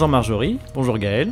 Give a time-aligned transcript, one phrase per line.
[0.00, 1.30] Bonjour Marjorie, bonjour Gaël.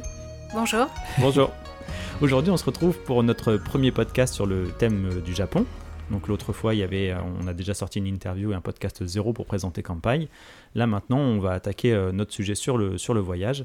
[0.52, 0.88] Bonjour.
[1.20, 1.50] Bonjour.
[2.20, 5.64] Aujourd'hui, on se retrouve pour notre premier podcast sur le thème du Japon.
[6.10, 9.06] Donc l'autre fois, il y avait, on a déjà sorti une interview et un podcast
[9.06, 10.28] zéro pour présenter Kampai.
[10.74, 13.64] Là maintenant, on va attaquer euh, notre sujet sur le, sur le voyage.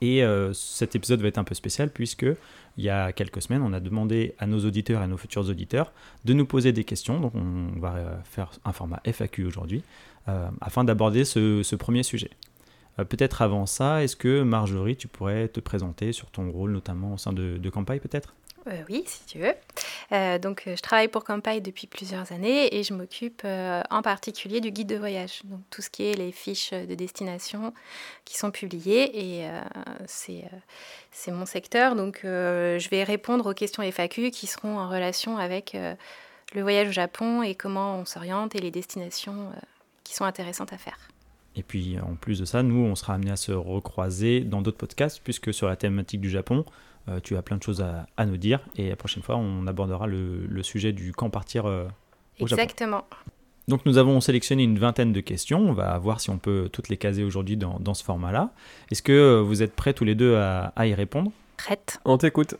[0.00, 2.24] Et euh, cet épisode va être un peu spécial puisque
[2.78, 5.46] il y a quelques semaines, on a demandé à nos auditeurs et à nos futurs
[5.46, 5.92] auditeurs
[6.24, 7.20] de nous poser des questions.
[7.20, 9.82] Donc on va euh, faire un format FAQ aujourd'hui
[10.60, 12.28] afin d'aborder ce, ce, premier sujet.
[13.04, 17.18] Peut-être avant ça, est-ce que Marjorie, tu pourrais te présenter sur ton rôle notamment au
[17.18, 18.34] sein de, de peut-être?
[18.68, 19.54] Euh, oui, si tu veux.
[20.12, 24.60] Euh, donc, euh, je travaille pour Campai depuis plusieurs années et je m'occupe en particulier
[24.60, 25.40] du guide de voyage.
[25.44, 27.72] Donc, tout ce qui est les fiches de destination
[28.24, 29.48] qui sont publiées et
[30.06, 31.94] c'est mon secteur.
[31.94, 35.76] Donc, je vais répondre aux questions FAQ qui seront en relation avec
[36.54, 39.50] le voyage au Japon et comment on s'oriente et les destinations
[40.04, 40.98] qui sont intéressantes à faire.
[41.58, 44.78] Et puis en plus de ça, nous, on sera amené à se recroiser dans d'autres
[44.78, 46.64] podcasts, puisque sur la thématique du Japon,
[47.08, 47.84] euh, tu as plein de choses
[48.16, 48.60] à, nous dire.
[48.76, 51.86] Et la prochaine fois, on abordera le, sujet du quand partir euh,
[52.38, 52.98] au Exactement.
[52.98, 53.32] Japon.
[53.66, 55.60] Donc nous avons sélectionné une vingtaine de questions.
[55.60, 58.52] On va voir si on peut toutes les caser aujourd'hui dans, ce format-là.
[58.90, 61.32] Est-ce que euh, vous êtes prêts tous les deux à, y répondre?
[61.56, 62.00] Prête.
[62.04, 62.54] On t'écoute.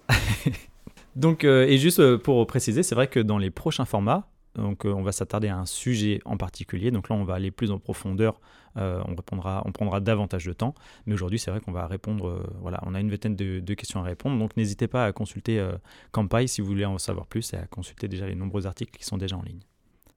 [1.17, 5.13] Donc, et juste pour préciser, c'est vrai que dans les prochains formats, donc on va
[5.13, 6.91] s'attarder à un sujet en particulier.
[6.91, 8.41] Donc là, on va aller plus en profondeur
[8.79, 10.75] euh, on, prendra davantage de temps.
[11.07, 12.29] Mais aujourd'hui, c'est vrai qu'on va répondre.
[12.29, 14.39] Euh, voilà, on a une vingtaine de, questions à répondre.
[14.39, 15.73] Donc n'hésitez pas à consulter euh,
[16.13, 19.05] Campai si vous voulez en savoir plus et à consulter déjà les nombreux articles qui
[19.05, 19.61] sont déjà en ligne.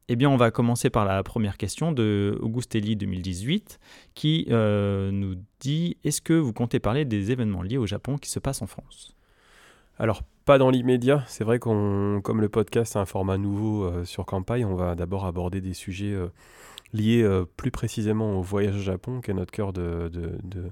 [0.07, 3.79] Eh bien, on va commencer par la première question de Augustelli 2018
[4.13, 8.39] qui nous dit Est-ce que vous comptez parler des événements liés au Japon qui se
[8.39, 9.15] passent en France?
[9.97, 11.23] Alors, pas dans l'immédiat.
[11.27, 15.25] C'est vrai qu'on, comme le podcast est un format nouveau sur Campai, on va d'abord
[15.25, 16.15] aborder des sujets
[16.93, 20.69] lié euh, plus précisément au voyage au Japon, qui est notre cœur de, euh,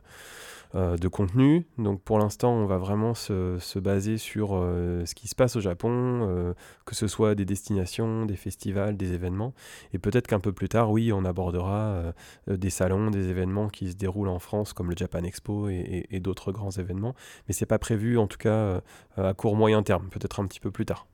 [0.76, 1.66] de contenu.
[1.78, 5.56] Donc pour l'instant, on va vraiment se, se baser sur euh, ce qui se passe
[5.56, 6.54] au Japon,
[6.86, 9.54] que ce soit des destinations, des festivals, des événements.
[9.94, 12.14] Et peut-être qu'un peu plus tard, oui, on abordera
[12.48, 16.20] des salons, des événements qui se déroulent en France, comme le Japan Expo et, et
[16.20, 17.16] d'autres grands événements.
[17.48, 18.82] Mais c'est pas prévu, en tout cas,
[19.18, 21.08] à court moyen terme, peut-être un petit peu plus tard.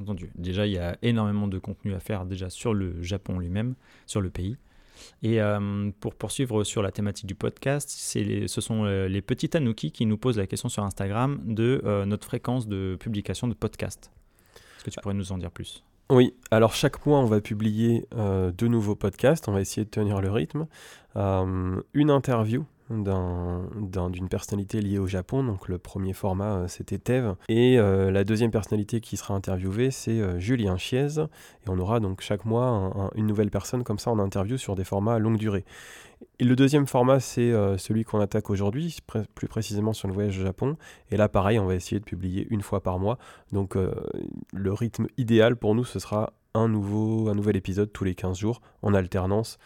[0.00, 0.30] Entendu.
[0.34, 4.20] Déjà, il y a énormément de contenu à faire déjà sur le Japon lui-même, sur
[4.20, 4.58] le pays.
[5.22, 9.92] Et euh, pour poursuivre sur la thématique du podcast, ce sont euh, les petits Tanuki
[9.92, 14.10] qui nous posent la question sur Instagram de euh, notre fréquence de publication de podcast.
[14.76, 15.84] Est-ce que tu pourrais nous en dire plus?
[16.10, 18.06] Oui, alors chaque mois, on va publier
[18.56, 19.48] deux nouveaux podcasts.
[19.48, 20.68] On va essayer de tenir le rythme.
[21.16, 25.42] une interview d'une personnalité liée au Japon.
[25.42, 27.34] Donc le premier format, euh, c'était Tev.
[27.48, 31.18] Et euh, la deuxième personnalité qui sera interviewée, c'est euh, Julien Chiez.
[31.18, 34.84] Et on aura donc chaque mois une nouvelle personne comme ça en interview sur des
[34.84, 35.64] formats longue durée.
[36.38, 38.98] Et le deuxième format, c'est celui qu'on attaque aujourd'hui,
[39.34, 40.76] plus précisément sur le voyage au Japon.
[41.10, 43.18] Et là, pareil, on va essayer de publier une fois par mois.
[43.52, 43.76] Donc
[44.52, 48.38] le rythme idéal pour nous, ce sera un, nouveau, un nouvel épisode tous les 15
[48.38, 49.58] jours en alternance.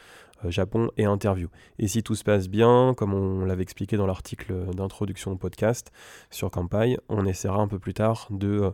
[0.45, 1.49] Euh, Japon et interview.
[1.79, 5.93] Et si tout se passe bien, comme on l'avait expliqué dans l'article d'introduction au podcast
[6.31, 8.71] sur Campai, on essaiera un peu plus tard de euh,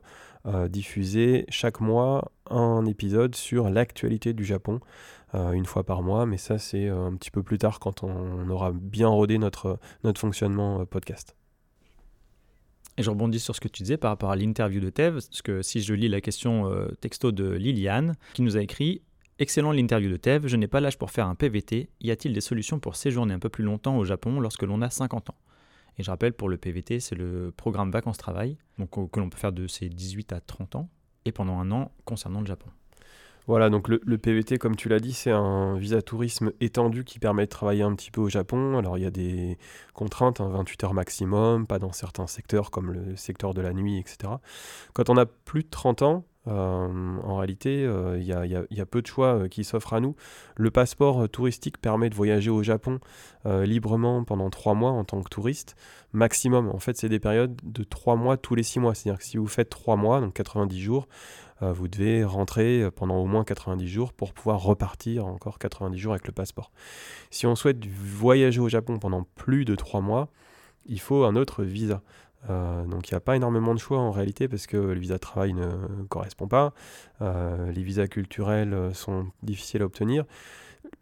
[0.46, 4.80] euh, diffuser chaque mois un épisode sur l'actualité du Japon,
[5.34, 8.72] une fois par mois, mais ça c'est un petit peu plus tard quand on aura
[8.72, 11.36] bien rodé notre, notre fonctionnement podcast.
[12.96, 15.42] Et je rebondis sur ce que tu disais par rapport à l'interview de Tev, parce
[15.42, 16.70] que si je lis la question
[17.02, 19.02] texto de Liliane, qui nous a écrit
[19.38, 21.90] Excellent l'interview de Tev, je n'ai pas l'âge pour faire un PVT.
[22.00, 24.88] Y a-t-il des solutions pour séjourner un peu plus longtemps au Japon lorsque l'on a
[24.88, 25.34] 50 ans?
[25.98, 29.52] Et je rappelle, pour le PVT, c'est le programme vacances-travail, donc que l'on peut faire
[29.52, 30.88] de ses 18 à 30 ans,
[31.26, 32.70] et pendant un an concernant le Japon.
[33.46, 37.44] Voilà, donc le, PVT, comme tu l'as dit, c'est un visa tourisme étendu qui permet
[37.44, 38.76] de travailler un petit peu au Japon.
[38.76, 39.56] Alors il y a des
[39.94, 43.98] contraintes, 28 hein, heures maximum, pas dans certains secteurs comme le secteur de la nuit,
[43.98, 44.32] etc.
[44.94, 49.02] Quand on a plus de 30 ans, euh, en réalité, il euh, y, a, peu
[49.02, 50.14] de choix euh, qui s'offrent à nous.
[50.56, 53.00] Le passeport touristique permet de voyager au Japon
[53.44, 55.76] librement pendant trois mois en tant que touriste,
[56.12, 56.68] maximum.
[56.68, 58.92] En fait, c'est des périodes de trois mois tous les six mois.
[58.92, 61.06] C'est-à-dire que si vous faites trois mois, donc 90 jours,
[61.60, 66.26] vous devez rentrer pendant au moins 90 jours pour pouvoir repartir encore 90 jours avec
[66.26, 66.72] le passeport.
[67.30, 70.28] Si on souhaite voyager au Japon pendant plus de trois mois,
[70.88, 72.02] il faut un autre visa.
[72.48, 75.14] Euh, donc il n'y a pas énormément de choix en réalité parce que le visa
[75.14, 75.66] de travail ne
[76.08, 76.72] correspond pas.
[77.22, 80.24] Euh, les visas culturels euh, sont difficiles à obtenir.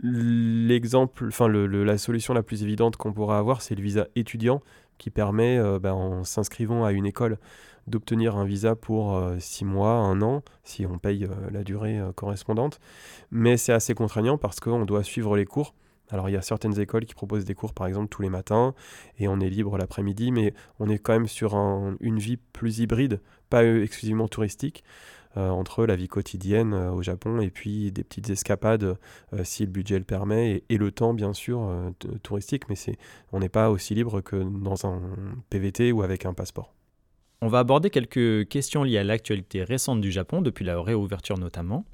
[0.02, 4.62] L'exemple, enfin la solution la plus évidente qu'on pourra avoir, c'est le visa étudiant
[4.96, 7.38] qui permet, ben, en s'inscrivant à une école,
[7.87, 12.81] d'obtenir un visa pour 6 mois, 1 an, si on paye la durée correspondante.
[13.31, 15.75] Mais c'est assez contraignant parce qu'on doit suivre les cours
[16.10, 18.74] Alors il y a certaines écoles qui proposent des cours par exemple tous les matins
[19.18, 21.54] et on est libre l'après-midi, mais on est quand même sur
[22.00, 24.84] une vie plus hybride, pas exclusivement touristique.
[25.36, 28.96] Euh, entre la vie quotidienne euh, au Japon et puis des petites escapades
[29.32, 31.68] euh, si le budget le permet et, le temps bien sûr
[32.22, 32.76] touristique mais
[33.32, 35.00] on n'est pas aussi libre que dans un
[35.50, 36.72] PVT ou avec un passeport.
[37.40, 41.84] On va aborder quelques questions liées à l'actualité récente du Japon depuis la réouverture notamment.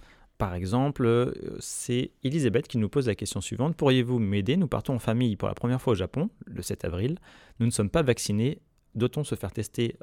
[0.41, 3.77] Par exemple, c'est Elisabeth qui nous pose la question suivante.
[3.77, 4.57] Pourriez-vous m'aider?
[4.57, 7.19] Nous partons en famille pour la première fois au Japon, le 7 avril.
[7.61, 8.61] Nous ne sommes pas vaccinés.
[8.97, 9.97] Doit-on se faire tester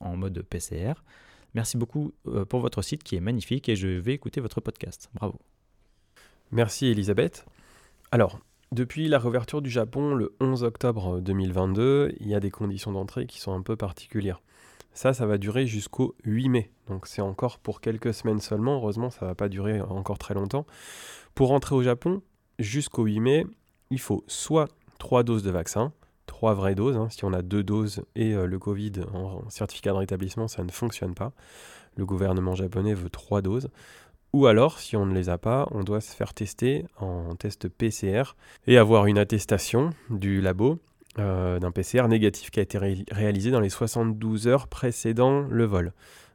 [0.00, 0.94] en mode PCR
[1.54, 5.08] Merci beaucoup euh, pour votre site qui est magnifique et je vais écouter votre podcast.
[5.14, 5.40] Bravo.
[6.50, 7.46] Merci Elisabeth.
[8.10, 8.40] Alors,
[8.72, 13.26] depuis la réouverture du Japon le 11 octobre 2022, il y a des conditions d'entrée
[13.26, 14.42] qui sont un peu particulières.
[14.94, 16.70] Ça, ça va durer jusqu'au 8 mai.
[16.88, 18.76] Donc c'est encore pour quelques semaines seulement.
[18.76, 20.66] Heureusement, ça ne va pas durer encore très longtemps.
[21.34, 22.22] Pour entrer au Japon,
[22.58, 23.46] jusqu'au 8 mai,
[23.90, 24.68] il faut soit
[24.98, 25.92] 3 doses de vaccin,
[26.26, 26.96] trois vraies doses.
[26.96, 27.08] Hein.
[27.10, 30.70] Si on a deux doses et euh, le Covid en, certificat de rétablissement, ça ne
[30.70, 31.32] fonctionne pas.
[31.96, 33.68] Le gouvernement japonais veut trois doses.
[34.32, 37.68] Ou alors, si on ne les a pas, on doit se faire tester en test
[37.68, 38.34] PCR
[38.66, 40.80] et avoir une attestation du labo
[41.18, 42.76] euh, d'un PCR négatif qui a été
[43.10, 45.92] réalisé dans les 72 heures précédant le vol.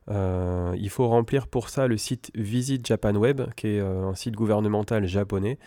[0.09, 4.15] Euh, il faut remplir pour ça le site Visit Japan Web, qui est euh, un
[4.15, 5.59] site gouvernemental japonais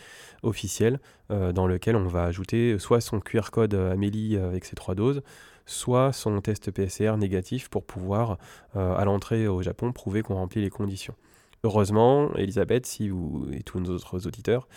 [0.43, 0.99] officiel,
[1.31, 5.23] dans lequel on va ajouter soit son QR code Amélie avec ses trois doses,
[5.65, 8.37] soit son test PCR négatif pour pouvoir,
[8.75, 11.15] à l'entrée au Japon, prouver qu'on remplit les conditions.
[11.65, 14.69] Heureusement, Elisabeth, si vous, et tous nos autres auditeurs,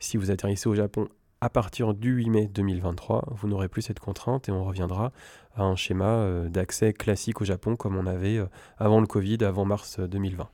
[0.00, 1.08] si vous atterrissez au Japon
[1.42, 5.10] à partir du 8 mai 2023, vous n'aurez plus cette contrainte et on reviendra
[5.56, 8.46] à un schéma euh, d'accès classique au Japon comme on avait euh,
[8.78, 10.48] avant le Covid, avant mars 2020.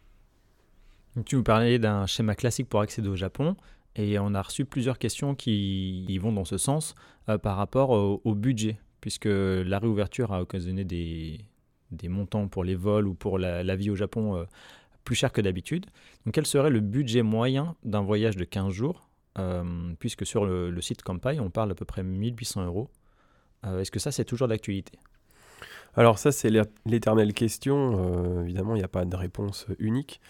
[1.19, 3.55] Euh, tu nous parlais d'un schéma classique pour accéder au Japon
[3.96, 6.94] et on a reçu plusieurs questions qui vont dans ce sens
[7.43, 11.38] par rapport au, budget, puisque la réouverture a occasionné des,
[12.05, 14.46] montants pour les vols ou pour la, vie au Japon
[15.05, 15.87] plus cher que d'habitude.
[16.25, 19.07] Donc quel serait le budget moyen d'un voyage de 15 jours
[19.99, 22.88] puisque sur le, site Campagne, on parle à peu près 1800 euros.
[23.64, 24.99] Euh, est-ce que ça, c'est toujours d'actualité?
[25.94, 26.50] Alors ça, c'est
[26.87, 27.96] l'éternelle question.
[27.99, 30.20] Euh, évidemment, il n'y a pas de réponse unique.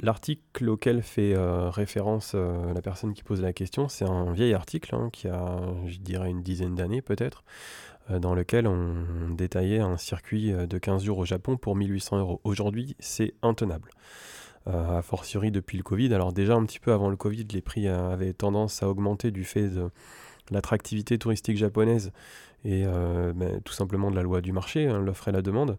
[0.00, 5.08] L'article auquel fait référence la personne qui pose la question, c'est un vieil article hein,
[5.12, 7.44] qui a, je dirais, une dizaine d'années peut-être,
[8.10, 12.40] dans lequel on détaillait un circuit de 15 jours au Japon pour 1800 euros.
[12.42, 13.90] Aujourd'hui, c'est intenable.
[14.68, 16.14] Euh, a fortiori depuis le Covid.
[16.14, 19.32] Alors déjà un petit peu avant le Covid, les prix euh, avaient tendance à augmenter
[19.32, 19.90] du fait de
[20.52, 22.12] l'attractivité touristique japonaise
[22.64, 25.78] et euh, ben, tout simplement de la loi du marché, hein, l'offre et la demande.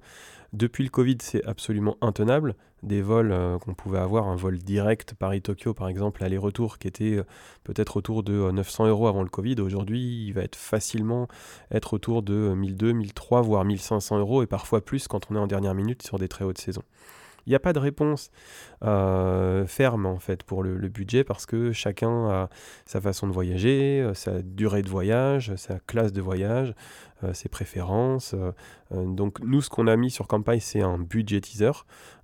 [0.51, 2.55] Depuis le Covid, c'est absolument intenable.
[2.83, 7.21] Des vols qu'on pouvait avoir, un vol direct Paris-Tokyo par exemple, aller-retour, qui était
[7.63, 11.29] peut-être autour de 900 euros avant le Covid, aujourd'hui il va être facilement
[11.71, 15.47] être autour de 1200, 1300, voire 1500 euros et parfois plus quand on est en
[15.47, 16.83] dernière minute sur des très hautes saisons.
[17.45, 18.31] Il n'y a pas de réponse
[18.83, 22.49] euh, ferme en fait pour le, budget parce que chacun a
[22.85, 26.73] sa façon de voyager, euh, sa durée de voyage, sa classe de voyage,
[27.23, 28.35] euh, ses préférences.
[28.91, 31.41] donc nous, ce qu'on a mis sur Campagne, c'est un budget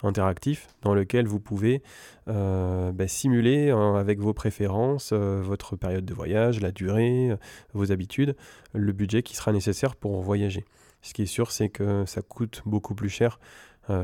[0.04, 1.82] interactif dans lequel vous pouvez
[2.28, 7.36] bah, simuler avec vos préférences, votre période de voyage, la durée,
[7.74, 8.36] vos habitudes,
[8.74, 10.64] le budget qui sera nécessaire pour voyager.
[11.02, 13.40] Ce qui est sûr, c'est que ça coûte beaucoup plus cher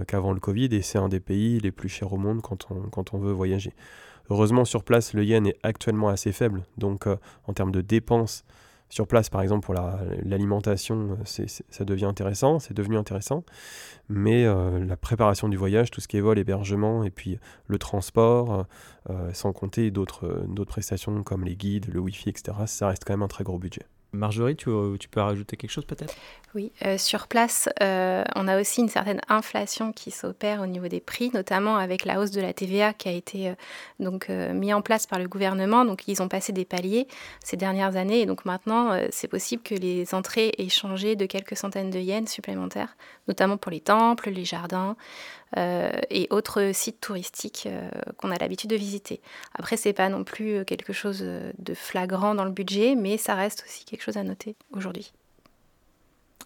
[0.07, 2.89] qu'avant le Covid et c'est un des pays les plus chers au monde quand on,
[2.89, 3.73] quand on veut voyager.
[4.29, 8.43] Heureusement, sur place, le yen est actuellement assez faible, donc euh, en termes de dépenses
[8.87, 13.43] sur place, par exemple, pour l'alimentation, euh, ça devient intéressant, c'est devenu intéressant.
[14.09, 18.67] Mais la préparation du voyage, tout ce qui est vol, hébergement, et puis le transport,
[19.33, 23.27] sans compter d'autres prestations comme les guides, le Wi-Fi, etc., ça reste quand même un
[23.27, 23.81] très gros budget.
[24.11, 26.15] Marjorie, tu, tu peux rajouter quelque chose peut-être?
[26.55, 30.87] Oui, euh, sur place, euh, on a aussi une certaine inflation qui s'opère au niveau
[30.87, 33.55] des prix, notamment avec la hausse de la TVA qui a été euh,
[33.99, 35.83] donc mis en place par le gouvernement.
[35.83, 37.09] Donc ils ont passé des paliers
[37.43, 41.57] ces dernières années et donc maintenant c'est possible que les entrées aient changé de quelques
[41.57, 42.95] centaines de yens supplémentaires,
[43.27, 44.95] notamment pour les temples, les jardins.
[45.57, 47.67] Et autres sites touristiques
[48.17, 49.21] qu'on a l'habitude de visiter.
[49.53, 53.63] Après, c'est pas non plus quelque chose de flagrant dans le budget, mais ça reste
[53.65, 55.13] aussi quelque chose à noter aujourd'hui.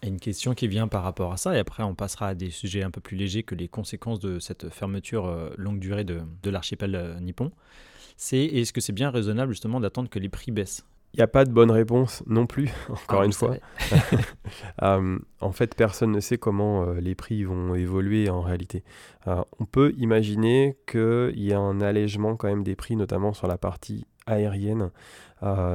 [0.02, 2.82] Une question qui vient par rapport à ça, et après on passera à des sujets
[2.82, 7.18] un peu plus légers que les conséquences de cette fermeture longue durée de, de l'archipel
[7.20, 7.52] nippon,
[8.16, 10.84] c'est est-ce que c'est bien raisonnable justement d'attendre que les prix baissent?
[11.12, 13.56] Il n'y a pas de bonne réponse non plus, encore ah, une fois.
[14.82, 18.82] Euh, en fait, personne ne sait comment euh, les prix vont évoluer en réalité.
[19.28, 23.46] Euh, on peut imaginer qu'il y a un allègement quand même des prix, notamment sur
[23.46, 24.90] la partie aérienne.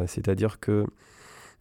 [0.08, 0.86] C'est-à-dire que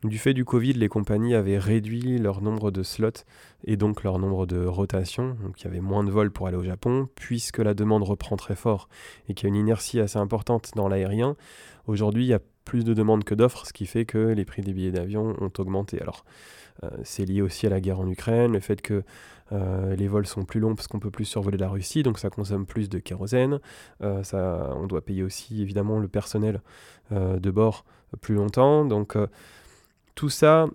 [0.04, 3.24] du fait du Covid, les compagnies avaient réduit leur nombre de slots
[3.64, 5.36] et donc leur nombre de rotations.
[5.42, 8.36] Donc il y avait moins de vols pour aller au Japon, puisque la demande reprend
[8.36, 8.88] très fort
[9.28, 11.36] et qu'il y a une inertie assez importante dans l'aérien.
[11.86, 14.62] Aujourd'hui, il y a plus de demandes que d'offres, ce qui fait que les prix
[14.62, 16.00] des billets d'avion ont augmenté.
[16.00, 16.24] Alors,
[16.82, 19.02] euh, c'est lié aussi à la guerre en Ukraine, le fait que
[19.52, 22.30] euh, les vols sont plus longs parce qu'on peut plus survoler la Russie, donc ça
[22.30, 23.60] consomme plus de kérosène.
[24.02, 26.60] Euh, ça, on doit payer aussi évidemment le personnel
[27.10, 27.84] de bord
[28.22, 28.86] plus longtemps.
[28.86, 29.16] Donc
[30.14, 30.68] tout ça,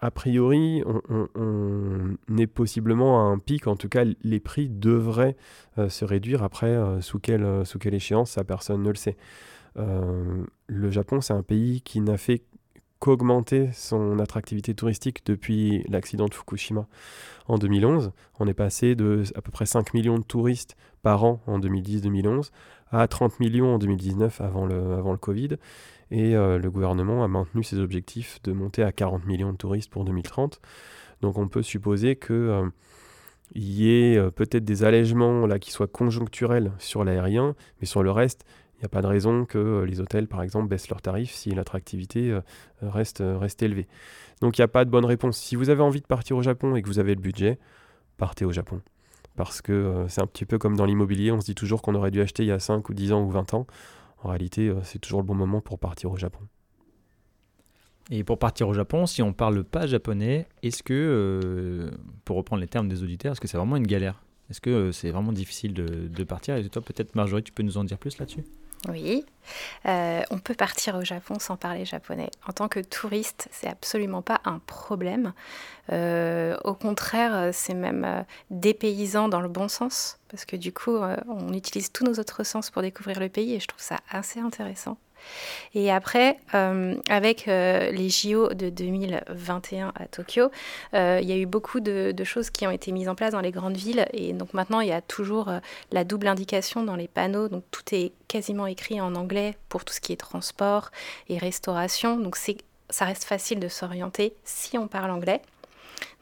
[0.00, 3.66] a priori, on, est possiblement à un pic.
[3.66, 5.36] En tout cas, les prix devraient
[5.78, 6.42] euh, se réduire.
[6.42, 9.16] Après, euh, sous, quelle, euh, sous quelle échéance, ça, personne ne le sait.
[9.76, 12.42] le Japon, c'est un pays qui n'a fait
[12.98, 16.86] qu'augmenter son attractivité touristique depuis l'accident de Fukushima
[17.46, 18.12] en 2011.
[18.40, 22.50] On est passé de à peu près 5 millions de touristes par an en 2010-2011
[22.90, 25.56] à 30 millions en 2019 avant le, avant le Covid.
[26.10, 29.90] Et euh, le gouvernement a maintenu ses objectifs de monter à 40 millions de touristes
[29.90, 30.60] pour 2030.
[31.20, 32.68] Donc on peut supposer qu'il euh,
[33.54, 38.10] y ait euh, peut-être des allègements là, qui soient conjoncturels sur l'aérien, mais sur le
[38.10, 38.44] reste,
[38.76, 41.50] il n'y a pas de raison que les hôtels, par exemple, baissent leurs tarifs si
[41.50, 42.38] l'attractivité
[42.82, 43.86] reste, reste élevée.
[44.42, 45.38] Donc il n'y a pas de bonne réponse.
[45.38, 47.58] Si vous avez envie de partir au Japon et que vous avez le budget,
[48.18, 48.82] partez au Japon.
[49.34, 52.10] Parce que c'est un petit peu comme dans l'immobilier, on se dit toujours qu'on aurait
[52.10, 53.66] dû acheter il y a 5 ou 10 ans ou 20 ans
[54.26, 56.40] en réalité, euh, c'est toujours le bon moment pour partir au Japon.
[58.10, 61.90] Et pour partir au Japon, si on parle pas japonais, est-ce que, euh,
[62.24, 64.24] pour reprendre les termes des auditeurs, est-ce que c'est vraiment une galère?
[64.50, 66.56] Est-ce que euh, c'est vraiment difficile de, de partir?
[66.56, 68.44] Et toi, peut-être, Marjorie, tu peux nous en dire plus là-dessus?
[68.88, 69.24] Oui,
[69.86, 72.30] euh, on peut partir au Japon sans parler japonais.
[72.46, 75.32] En tant que touriste, c'est absolument pas un problème.
[75.92, 80.96] Euh, au contraire, c'est même euh, dépaysant dans le bon sens, parce que du coup,
[81.28, 84.40] on utilise tous nos autres sens pour découvrir le pays, et je trouve ça assez
[84.40, 84.98] intéressant.
[85.74, 90.50] Et après, euh, avec euh, les JO de 2021 à Tokyo,
[90.94, 93.40] euh, il y a eu beaucoup de, choses qui ont été mises en place dans
[93.40, 94.06] les grandes villes.
[94.12, 95.50] Et donc maintenant, il y a toujours
[95.92, 97.48] la double indication dans les panneaux.
[97.48, 100.90] Donc tout est quasiment écrit en anglais pour tout ce qui est transport
[101.28, 102.16] et restauration.
[102.16, 105.42] Donc ça reste facile de s'orienter si on parle anglais.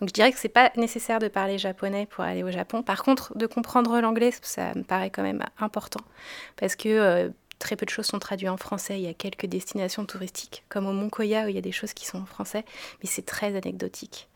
[0.00, 2.82] Donc je dirais que c'est pas nécessaire de parler japonais pour aller au Japon.
[2.82, 6.00] Par contre, de comprendre l'anglais, ça me paraît quand même important
[6.56, 8.98] parce que très peu de choses sont traduites en français.
[8.98, 11.72] Il y a quelques destinations touristiques, comme au Mont Koya, où il y a des
[11.72, 12.64] choses qui sont en français,
[13.02, 14.28] mais c'est très anecdotique.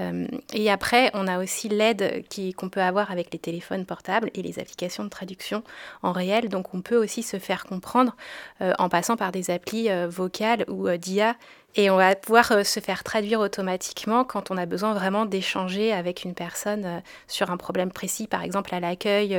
[0.00, 2.24] Euh, et après, on a aussi l'aide
[2.56, 5.62] qu'on peut avoir avec les téléphones portables et les applications de traduction
[6.02, 6.48] en réel.
[6.48, 8.16] Donc on peut aussi se faire comprendre
[8.60, 11.36] euh, en passant par des applis euh, vocales ou d'IA.
[11.76, 16.24] Et on va pouvoir se faire traduire automatiquement quand on a besoin vraiment d'échanger avec
[16.24, 19.38] une personne sur un problème précis, par exemple à l'accueil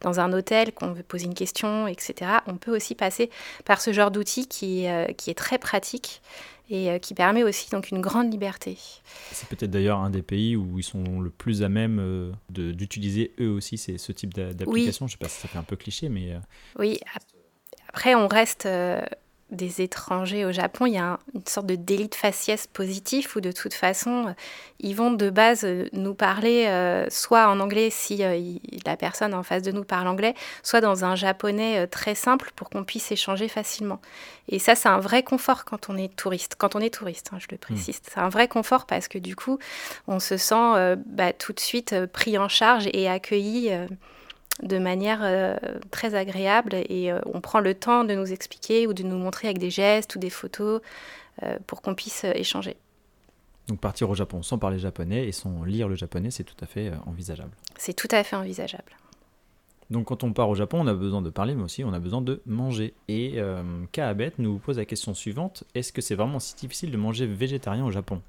[0.00, 2.30] dans un hôtel, qu'on veut poser une question, etc.
[2.46, 3.30] On peut aussi passer
[3.64, 4.86] par ce genre d'outil qui,
[5.16, 6.22] qui est très pratique
[6.68, 8.76] et euh, qui permet aussi donc une grande liberté.
[9.32, 13.32] C'est peut-être d'ailleurs un des pays où ils sont le plus à même euh, d'utiliser
[13.40, 15.06] eux aussi ce type d'application.
[15.06, 16.32] Je ne sais pas si ça fait un peu cliché, mais...
[16.32, 16.38] Euh,
[16.78, 16.98] oui,
[17.88, 18.68] après on reste
[19.50, 23.40] des étrangers au Japon, il y a une sorte de délit de faciès positif où
[23.40, 24.34] de toute façon,
[24.80, 28.40] ils vont de base euh, nous parler euh, soit en anglais si euh,
[28.84, 30.34] la personne en face de nous parle anglais,
[30.64, 34.00] soit dans un japonais très simple pour qu'on puisse échanger facilement.
[34.48, 36.56] Et ça, c'est un vrai confort quand on est touriste.
[36.58, 37.98] Quand on est touriste, hein, je le précise.
[37.98, 38.08] Hmm.
[38.10, 39.58] C'est un vrai confort parce que du coup,
[40.08, 43.70] on se sent bah, tout de suite pris en charge et accueilli
[44.62, 45.56] de manière euh,
[45.90, 49.48] très agréable et euh, on prend le temps de nous expliquer ou de nous montrer
[49.48, 50.80] avec des gestes ou des photos
[51.42, 52.76] euh, pour qu'on puisse échanger.
[53.68, 56.66] Donc partir au Japon sans parler japonais et sans lire le japonais, c'est tout à
[56.66, 57.50] fait envisageable.
[57.76, 58.96] C'est tout à fait envisageable.
[59.90, 61.98] Donc quand on part au Japon, on a besoin de parler, mais aussi on a
[61.98, 62.94] besoin de manger.
[63.08, 63.38] Et
[63.92, 67.84] Kaabet nous pose la question suivante, est-ce que c'est vraiment si difficile de manger végétarien
[67.84, 68.20] au Japon?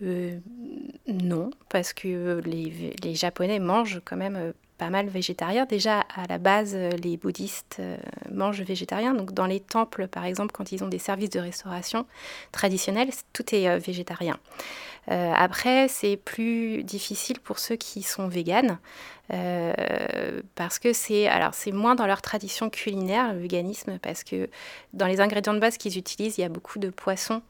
[0.00, 5.66] Non, parce que les, les, Japonais mangent quand même pas mal végétarien.
[5.66, 7.98] Déjà, à la base, euh, les bouddhistes euh,
[8.32, 9.12] mangent végétarien.
[9.12, 12.06] Donc, dans les temples, par exemple, quand ils ont des services de restauration
[12.50, 14.38] traditionnels, tout est euh, végétarien.
[15.08, 18.78] après, c'est plus difficile pour ceux qui sont véganes.
[20.54, 24.48] Parce que c'est alors c'est moins dans leur tradition culinaire le véganisme parce que
[24.92, 27.42] dans les ingrédients de base qu'ils utilisent il y a beaucoup de poissons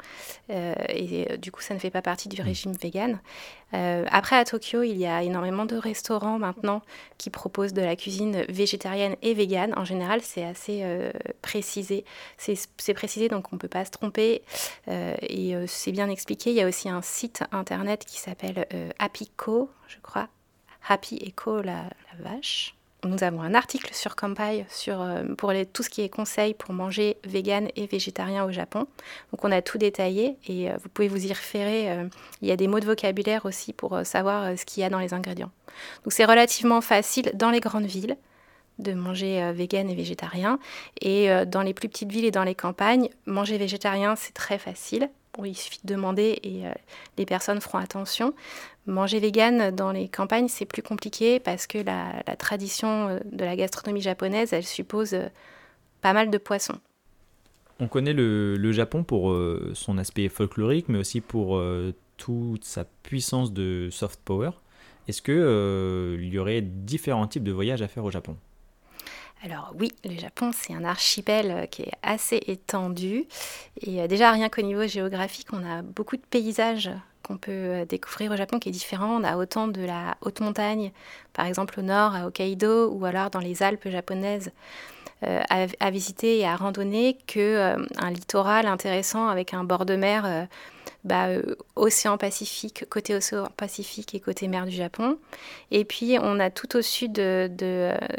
[0.50, 2.44] et du coup ça ne fait pas partie du mmh.
[2.44, 3.18] régime vegan
[3.74, 6.82] euh, après, à Tokyo, il y a énormément de restaurants maintenant
[7.18, 9.74] qui proposent de la cuisine végétarienne et végane.
[9.76, 11.10] En général, c'est assez euh,
[11.42, 12.04] précisé.
[12.36, 14.42] C'est précisé, donc on ne peut pas se tromper.
[14.88, 16.50] Euh, et c'est bien expliqué.
[16.50, 18.66] Il y a aussi un site internet qui s'appelle
[18.98, 20.28] Happyco, je crois.
[20.88, 21.84] Happy Eco, la,
[22.18, 22.74] vache.
[23.04, 26.74] nous avons un article sur Kampai sur, euh, pour tout ce qui est conseil pour
[26.74, 28.86] manger vegan et végétarien au Japon.
[29.32, 31.90] Donc on a tout détaillé et euh, vous pouvez vous y référer.
[31.90, 32.08] Euh,
[32.42, 34.98] il y a des mots de vocabulaire aussi pour savoir ce qu'il y a dans
[34.98, 35.50] les ingrédients.
[36.04, 38.16] Donc c'est relativement facile dans les grandes villes
[38.78, 40.58] de manger vegan et végétarien.
[41.02, 45.10] Et dans les plus petites villes et dans les campagnes, manger végétarien, c'est très facile
[45.44, 46.72] il suffit de demander et euh,
[47.18, 48.34] les personnes feront attention.
[48.86, 53.56] Manger vegan dans les campagnes, c'est plus compliqué parce que la, tradition euh, de la
[53.56, 55.26] gastronomie japonaise, elle suppose euh,
[56.00, 56.78] pas mal de poissons.
[57.78, 59.34] On connaît le, Japon pour
[59.72, 61.58] son aspect folklorique, mais aussi pour
[62.18, 64.50] toute sa puissance de soft power.
[65.08, 68.36] Est-ce qu'il y aurait différents types de voyages à faire au Japon?
[69.42, 73.24] Alors oui, le Japon, c'est un archipel euh, qui est assez étendu.
[73.80, 76.90] Et euh, déjà, rien qu'au niveau géographique, on a beaucoup de paysages
[77.22, 79.18] qu'on peut euh, découvrir au Japon qui est différent.
[79.18, 80.92] On a autant de la haute montagne,
[81.32, 84.52] par exemple au nord, à Hokkaido, ou alors dans les Alpes japonaises,
[85.22, 90.48] à, visiter et à randonner, que un littoral intéressant avec un bord de mer
[91.04, 95.18] bah, euh, océan Pacifique, côté océan Pacifique et côté mer du Japon.
[95.70, 97.48] Et puis on a tout au sud euh,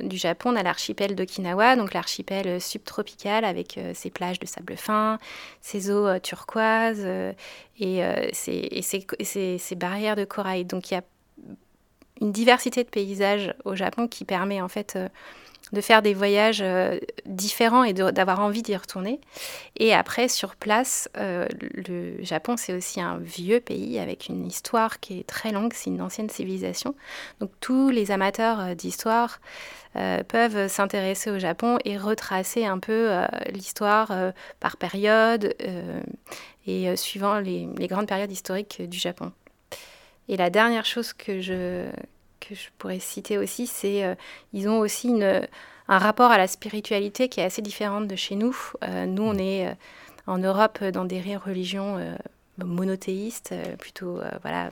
[0.01, 4.77] du Japon, on a l'archipel d'Okinawa, donc l'archipel subtropical avec euh, ses plages de sable
[4.77, 5.19] fin,
[5.61, 7.05] ses eaux turquoises
[7.79, 10.65] et, ses, barrières de corail.
[10.65, 11.03] Donc il y a
[12.19, 14.97] une diversité de paysages au Japon qui permet en fait
[15.71, 19.21] de faire des voyages euh, différents et d'avoir envie d'y retourner.
[19.77, 24.99] Et après, sur place, euh, le Japon, c'est aussi un vieux pays avec une histoire
[24.99, 26.95] qui est très longue, c'est une ancienne civilisation.
[27.39, 29.39] Donc tous les amateurs euh, d'histoire
[30.29, 33.09] peuvent s'intéresser au Japon et retracer un peu
[33.51, 35.53] l'histoire par période
[36.65, 39.33] et suivant les, les grandes périodes historiques du Japon.
[40.29, 41.89] Et la dernière chose que je,
[42.51, 44.15] que je pourrais citer aussi, c'est euh,
[44.53, 45.47] ils ont aussi une,
[45.87, 48.55] un rapport à la spiritualité qui est assez différente de chez nous.
[48.83, 49.73] Euh, nous, on est euh,
[50.27, 51.97] en Europe dans des religions
[52.57, 54.69] monothéistes, plutôt voilà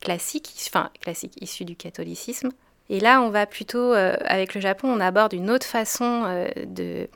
[0.00, 2.50] classiques, enfin classiques issues du catholicisme.
[2.88, 7.08] Et là, on va plutôt, avec le Japon, on aborde une autre façon de,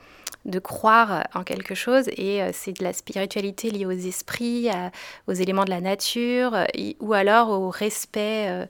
[0.43, 4.69] de croire en quelque chose et c'est de la spiritualité liée aux esprits,
[5.27, 6.65] aux éléments de la nature
[6.99, 8.65] ou alors au respect euh,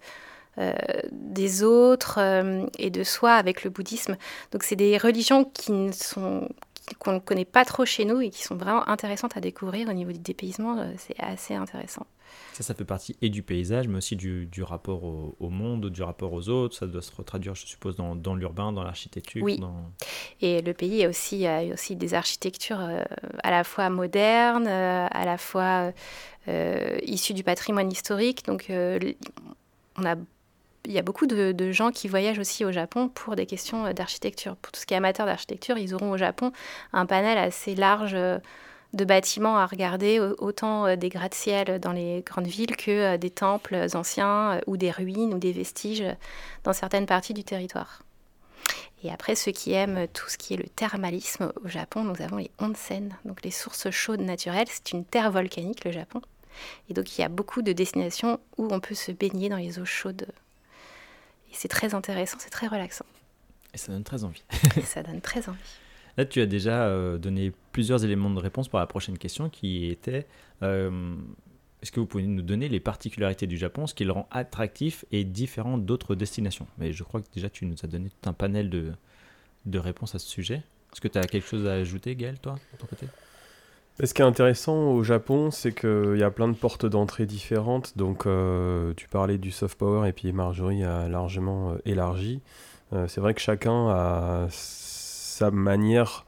[1.12, 4.18] des autres euh, et de soi avec le bouddhisme.
[4.52, 6.50] Donc c'est des religions qui ne sont
[7.00, 9.94] qu'on ne connaît pas trop chez nous et qui sont vraiment intéressantes à découvrir au
[9.94, 12.06] niveau du dépaysement, euh, c'est assez intéressant.
[12.52, 16.04] Ça, ça fait partie et du paysage, mais aussi du, du rapport au, monde, du
[16.04, 16.76] rapport aux autres.
[16.76, 19.42] Ça doit se retraduire, je suppose, dans, dans l'urbain, dans l'architecture.
[19.44, 19.62] Oui.
[20.42, 22.82] Et le pays a aussi, a aussi des architectures
[23.44, 25.94] à la fois modernes, à la fois
[26.48, 28.46] issues du patrimoine historique.
[28.46, 30.16] Donc, on a
[30.86, 33.94] il y a beaucoup de, gens qui voyagent aussi au Japon pour des questions euh,
[33.94, 34.56] d'architecture.
[34.58, 36.52] Pour tout ce qui est amateur d'architecture, ils auront au Japon
[36.92, 38.40] un panel assez large euh,
[38.94, 43.88] de bâtiments à regarder, autant euh, des gratte-ciel dans les grandes villes que des temples
[43.94, 46.04] anciens ou des ruines ou des vestiges
[46.64, 48.04] dans certaines parties du territoire.
[49.04, 52.38] Et après, ceux qui aiment tout ce qui est le thermalisme au Japon, nous avons
[52.38, 54.68] les onsen, donc les sources chaudes naturelles.
[54.70, 56.22] C'est une terre volcanique, le Japon.
[56.90, 59.80] Et donc, il y a beaucoup de destinations où on peut se baigner dans les
[59.80, 60.28] eaux chaudes
[61.54, 63.06] c'est très intéressant, c'est très relaxant.
[63.74, 64.44] Et ça donne très envie.
[64.84, 65.58] ça donne très envie.
[66.18, 69.88] Là, tu as déjà euh, donné plusieurs éléments de réponse pour la prochaine question qui
[69.88, 70.28] était
[70.62, 71.16] euh,
[71.82, 75.04] est-ce que vous pouvez nous donner les particularités du Japon, ce qui le rend attractif
[75.12, 76.66] et différent d'autres destinations?
[76.78, 78.94] Mais je crois que déjà tu nous as donné tout un panel de,
[79.66, 80.64] de réponses à ce sujet.
[80.94, 83.08] Est-ce que tu as quelque chose à ajouter, Gaël, toi, de ton côté?
[84.02, 87.96] Ce qui est intéressant au Japon, c'est qu'il y a plein de portes d'entrée différentes.
[87.96, 92.42] Donc, euh, tu parlais du soft power et puis Marjorie a largement euh, élargi.
[92.94, 96.26] Euh, c'est vrai que chacun a sa manière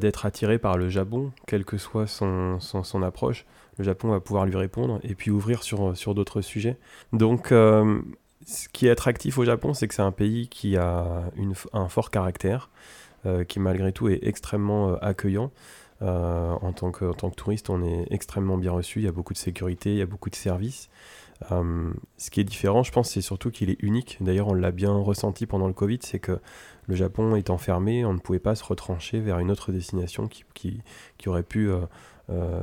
[0.00, 2.58] d'être attiré par le Japon, quelle que soit son,
[3.04, 3.46] approche.
[3.78, 6.76] Le Japon va pouvoir lui répondre et puis ouvrir sur, d'autres sujets.
[7.12, 11.22] Donc, ce qui est attractif au Japon, c'est que c'est un pays qui a
[11.72, 12.68] un fort caractère,
[13.46, 15.52] qui malgré tout est extrêmement accueillant.
[16.02, 19.00] Euh, en, tant que, tant que touriste, on est extrêmement bien reçu.
[19.00, 20.88] Il y a beaucoup de sécurité, il y a beaucoup de services.
[21.52, 24.18] Euh, ce qui est différent, je pense, c'est surtout qu'il est unique.
[24.20, 26.38] D'ailleurs, on l'a bien ressenti pendant le Covid, c'est que
[26.86, 30.44] le Japon étant fermé, on ne pouvait pas se retrancher vers une autre destination qui,
[30.54, 30.82] qui,
[31.18, 31.70] qui aurait pu
[32.30, 32.60] euh,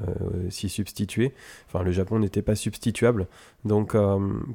[0.49, 1.33] s'y substituer.
[1.67, 3.27] Enfin, le Japon n'était pas substituable.
[3.65, 3.95] Donc,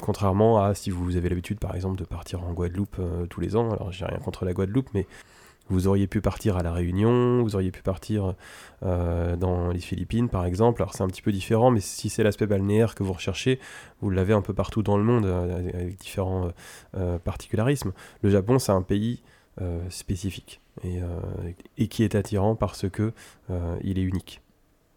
[0.00, 3.70] contrairement à si vous avez l'habitude, par exemple, de partir en Guadeloupe tous les ans,
[3.70, 5.06] alors j'ai rien contre la Guadeloupe, mais
[5.72, 8.34] Vous auriez pu partir à La Réunion, vous auriez pu partir
[8.82, 10.82] dans les Philippines par exemple.
[10.82, 13.58] Alors c'est un petit peu différent, mais si c'est l'aspect balnéaire que vous recherchez,
[14.00, 16.52] vous l'avez un peu partout dans le monde avec différents
[17.24, 17.92] particularismes.
[18.20, 19.22] Le Japon, c'est un pays
[19.88, 23.12] spécifique et, qui est attirant parce que
[23.82, 24.42] il est unique.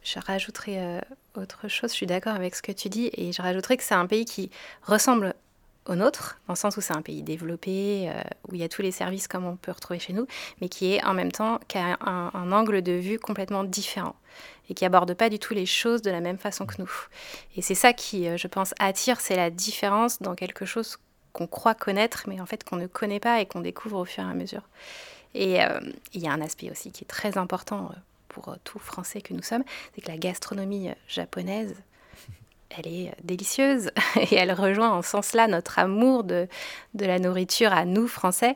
[0.04, 1.02] Je rajouterai
[1.36, 3.96] autre chose, je suis d'accord avec ce que tu dis, et je rajouterais que c'est
[3.96, 4.52] un pays qui
[4.84, 5.34] ressemble
[5.88, 8.70] au nôtre, dans le sens où c'est un pays développé, euh, où il y a
[8.70, 10.26] tous les services comme on peut retrouver chez nous,
[10.60, 14.16] mais qui est en même temps qui un, angle de vue complètement différent
[14.70, 16.92] et qui aborde pas du tout les choses de la même façon que nous.
[17.56, 20.98] Et c'est ça qui, euh, je pense, attire, c'est la différence dans quelque chose
[21.34, 24.24] qu'on croit connaître, mais en fait qu'on ne connaît pas et qu'on découvre au fur
[24.24, 24.64] et à mesure.
[25.36, 25.80] Et euh,
[26.14, 27.92] il y a un aspect aussi qui est très important
[28.30, 31.76] pour tout Français que nous sommes, c'est que la gastronomie japonaise,
[32.78, 36.48] elle est euh, délicieuse et elle rejoint en ce sens-là notre amour de,
[37.00, 38.56] la nourriture à nous, Français.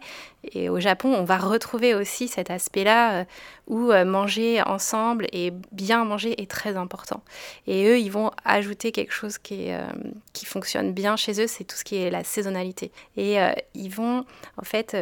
[0.53, 3.25] Et au Japon, on va retrouver aussi cet aspect-là
[3.67, 7.21] où manger ensemble et bien manger est très important.
[7.67, 9.67] Et eux, ils vont ajouter quelque chose qui,
[10.31, 12.93] qui fonctionne bien chez eux, c'est tout ce qui est la saisonnalité.
[13.17, 13.35] Et
[13.73, 14.23] ils vont
[14.55, 14.95] en fait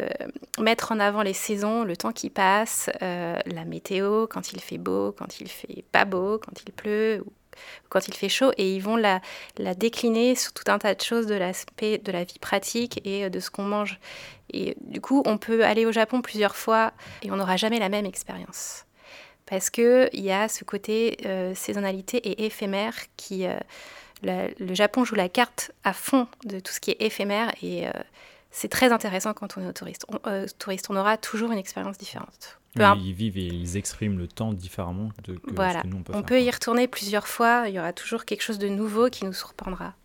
[0.60, 5.14] mettre en avant les saisons, le temps qui passe, la météo, quand il fait beau,
[5.16, 7.24] quand il fait pas beau, quand il pleut,
[7.90, 9.22] quand il fait chaud, et ils vont la,
[9.76, 13.30] décliner sur tout un tas de choses de l'aspect de la vie pratique et euh,
[13.30, 14.00] de ce qu'on mange.
[14.54, 17.90] Et du coup, on peut aller au Japon plusieurs fois et on n'aura jamais la
[17.90, 18.86] même expérience.
[19.46, 23.46] Parce qu'il y a ce côté euh, saisonnalité et éphémère qui...
[23.46, 23.58] Euh,
[24.24, 27.86] le Japon joue la carte à fond de tout ce qui est éphémère et
[28.50, 30.08] c'est très intéressant quand on est touriste.
[30.58, 30.88] touriste.
[30.90, 35.36] On aura toujours une expérience différente ils vivent et ils expriment le temps différemment de
[35.36, 35.84] que, voilà.
[35.86, 38.60] nous on peut On peut y retourner plusieurs fois, il y aura toujours quelque chose
[38.60, 39.96] de nouveau qui nous surprendra.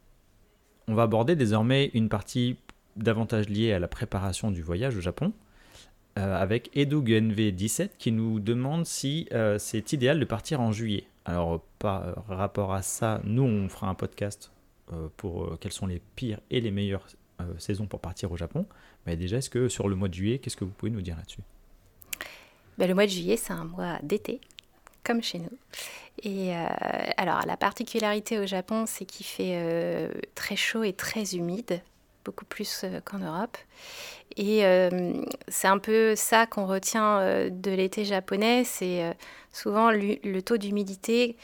[0.89, 2.57] On va aborder désormais une partie
[2.97, 5.33] davantage liée à la préparation du voyage au Japon,
[6.19, 11.05] euh, avec EduGNV17 qui nous demande si euh, c'est idéal de partir en juillet.
[11.25, 14.51] Alors, par rapport à ça, nous, on fera un podcast
[14.93, 17.07] euh, pour quelles sont les pires et les meilleures
[17.59, 18.67] saisons pour partir au Japon.
[19.07, 21.17] Mais déjà, est-ce que sur le mois de juillet, qu'est-ce que vous pouvez nous dire
[21.17, 21.41] là-dessus?
[22.79, 24.41] Ben, le mois de juillet, c'est un mois d'été,
[25.05, 25.59] comme chez nous.
[26.23, 26.67] Et euh,
[27.17, 31.81] alors, la particularité au Japon, c'est qu'il fait euh, très chaud et très humide,
[32.25, 33.57] beaucoup plus euh, qu'en Europe.
[34.37, 34.63] Et
[35.49, 39.15] c'est un peu ça qu'on retient de l'été japonais, c'est
[39.53, 41.37] souvent le, taux d'humidité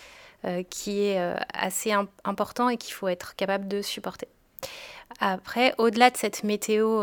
[0.70, 1.18] qui est
[1.52, 1.92] assez
[2.24, 4.26] important et qu'il faut être capable de supporter.
[5.20, 7.02] Après, au-delà de cette météo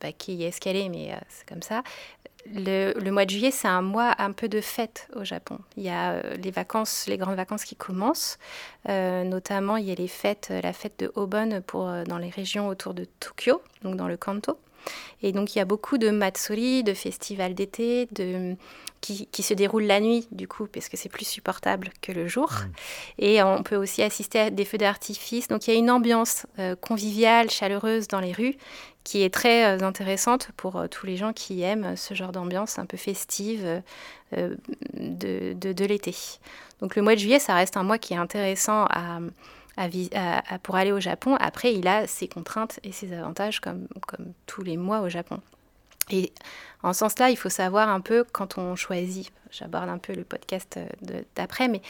[0.00, 1.84] bah, qui est escalée, mais c'est comme ça,
[2.52, 5.58] le, mois de juillet, c'est un mois un peu de fête au Japon.
[5.76, 8.38] Il y a euh, les vacances, les grandes vacances qui commencent.
[8.88, 12.30] Euh, notamment, il y a les fêtes, la fête de Obon pour, euh, dans les
[12.30, 14.58] régions autour de Tokyo, donc dans le Kanto.
[15.22, 18.54] Et donc, il y a beaucoup de matsuri, de festivals d'été, de,
[19.00, 22.28] qui, qui, se déroulent la nuit, du coup, parce que c'est plus supportable que le
[22.28, 22.50] jour.
[22.52, 22.72] Mmh.
[23.20, 25.48] Et on peut aussi assister à des feux d'artifice.
[25.48, 26.44] Donc, il y a une ambiance
[26.82, 28.56] conviviale, chaleureuse dans les rues
[29.04, 32.78] qui est très euh, intéressante pour euh, tous les gens qui aiment ce genre d'ambiance
[32.78, 33.82] un peu festive
[34.36, 34.54] euh,
[34.94, 36.16] de, l'été.
[36.80, 38.88] Donc le mois de juillet, ça reste un mois qui est intéressant
[40.62, 41.36] pour aller au Japon.
[41.38, 43.86] Après, il a ses contraintes et ses avantages comme
[44.46, 45.40] tous les mois au Japon.
[46.10, 46.32] Et
[46.82, 50.24] en ce sens-là, il faut savoir un peu quand on choisit, j'aborde un peu le
[50.24, 50.78] podcast
[51.34, 51.80] d'après, mais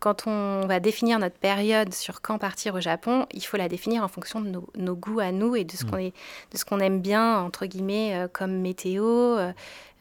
[0.00, 4.04] quand on va définir notre période sur quand partir au Japon, il faut la définir
[4.04, 5.90] en fonction de nos, goûts à nous et de ce mm.
[5.90, 6.14] qu'on est,
[6.52, 9.52] de ce qu'on aime bien entre guillemets euh, comme météo, euh,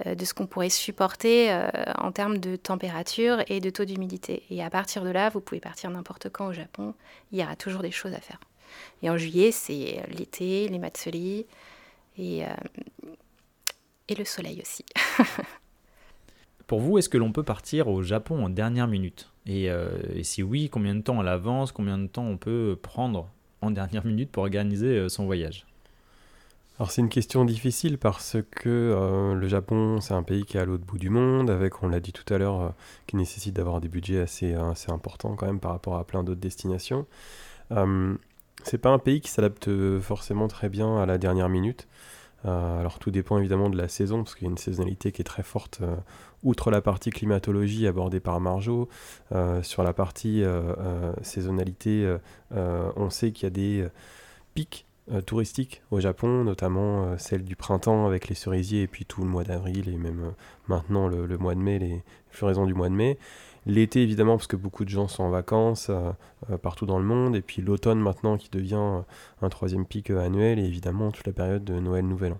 [0.05, 1.51] euh, de ce qu'on pourrait supporter
[1.97, 4.43] en termes de température et de taux d'humidité.
[4.51, 6.93] Et à partir de là, vous pouvez partir n'importe quand au Japon.
[7.31, 8.39] Il y aura toujours des choses à faire.
[9.01, 11.47] Et en juillet, c'est l'été, les matsuri
[12.19, 12.43] et
[14.07, 14.85] et le soleil aussi.
[16.67, 19.29] Pour vous, est-ce que l'on peut partir au Japon en dernière minute?
[19.49, 23.29] Euh, et, si oui, combien de temps à l'avance, combien de temps on peut prendre
[23.61, 25.65] en dernière minute pour organiser euh, son voyage?
[26.77, 30.59] Alors c'est une question difficile parce que euh, le Japon c'est un pays qui est
[30.59, 32.75] à l'autre bout du monde avec on l'a dit tout à l'heure
[33.07, 36.39] qui nécessite d'avoir des budgets assez, assez importants quand même par rapport à plein d'autres
[36.39, 37.07] destinations.
[38.61, 41.87] c'est pas un pays qui s'adapte forcément très bien à la dernière minute.
[42.47, 45.21] Euh, alors tout dépend évidemment de la saison, parce qu'il y a une saisonnalité qui
[45.21, 45.95] est très forte, euh,
[46.43, 48.87] outre la partie climatologie abordée par Marjo.
[49.33, 50.43] Euh, sur la partie
[51.21, 52.17] saisonnalité,
[52.51, 53.87] on sait qu'il y a des
[54.53, 54.85] pics
[55.25, 59.43] touristiques au Japon, notamment celle du printemps avec les cerisiers, et puis tout le mois
[59.43, 60.33] d'avril, et même
[60.67, 63.17] maintenant le, le, mois de mai, les floraisons du mois de mai.
[63.67, 66.11] L'été, évidemment, parce que beaucoup de gens sont en vacances euh,
[66.49, 67.35] euh, partout dans le monde.
[67.35, 69.01] Et puis l'automne, maintenant, qui devient euh,
[69.41, 70.57] un troisième pic annuel.
[70.57, 72.39] Et évidemment, toute la période de Noël, Nouvel An.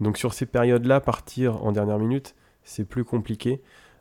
[0.00, 3.60] Donc sur ces périodes-là, partir en dernière minute, c'est plus compliqué.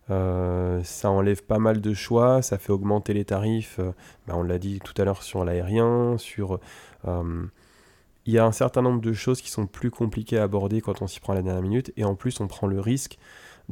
[0.09, 3.79] Ça enlève pas mal de choix, ça fait augmenter les tarifs.
[4.27, 6.59] Bah, on l'a dit tout à l'heure sur l'aérien, sur
[8.25, 11.01] il y a un certain nombre de choses qui sont plus compliquées à aborder quand
[11.01, 13.17] on s'y prend à la dernière minute, et en plus on prend le risque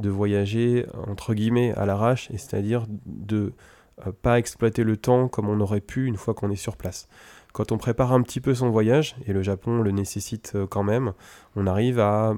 [0.00, 3.52] de voyager entre guillemets à l'arrache, c'est-à-dire de
[4.22, 7.08] pas exploiter le temps comme on aurait pu une fois qu'on est sur place.
[7.52, 11.12] Quand on prépare un petit peu son voyage, et le Japon le nécessite quand même,
[11.54, 12.34] on arrive à,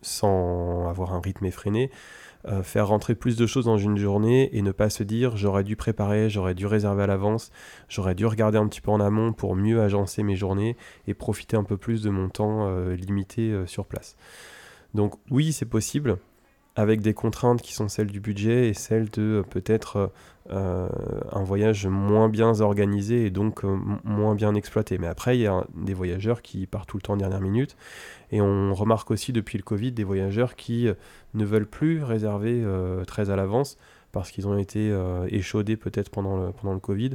[0.00, 1.90] sans avoir un rythme effréné,
[2.48, 5.64] euh, faire rentrer plus de choses dans une journée et ne pas se dire j'aurais
[5.64, 7.50] dû préparer, j'aurais dû réserver à l'avance,
[7.88, 10.76] j'aurais dû regarder un petit peu en amont pour mieux agencer mes journées
[11.08, 14.16] et profiter un peu plus de mon temps euh, limité euh, sur place.
[14.94, 16.18] Donc oui, c'est possible,
[16.76, 20.12] avec des contraintes qui sont celles du budget et celles de peut-être
[20.48, 23.64] un voyage moins bien organisé et donc
[24.04, 24.96] moins bien exploité.
[24.98, 27.76] Mais après, il y a des voyageurs qui partent tout le temps en dernière minute
[28.32, 30.94] et on remarque aussi depuis le Covid des voyageurs qui euh,
[31.34, 33.78] ne veulent plus réserver euh, très à l'avance
[34.12, 37.12] parce qu'ils ont été euh, échaudés peut-être pendant le, pendant le Covid.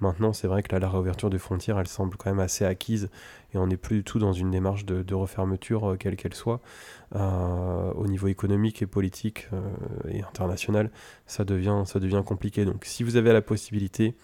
[0.00, 3.08] Maintenant, c'est vrai que la réouverture des frontières, elle semble quand même assez acquise
[3.54, 6.60] et on n'est plus du tout dans une démarche de, refermeture, quelle qu'elle soit.
[7.14, 9.48] au niveau économique et politique
[10.08, 10.90] et international,
[11.26, 12.64] ça devient, ça devient compliqué.
[12.64, 14.14] Donc, si vous avez la possibilité,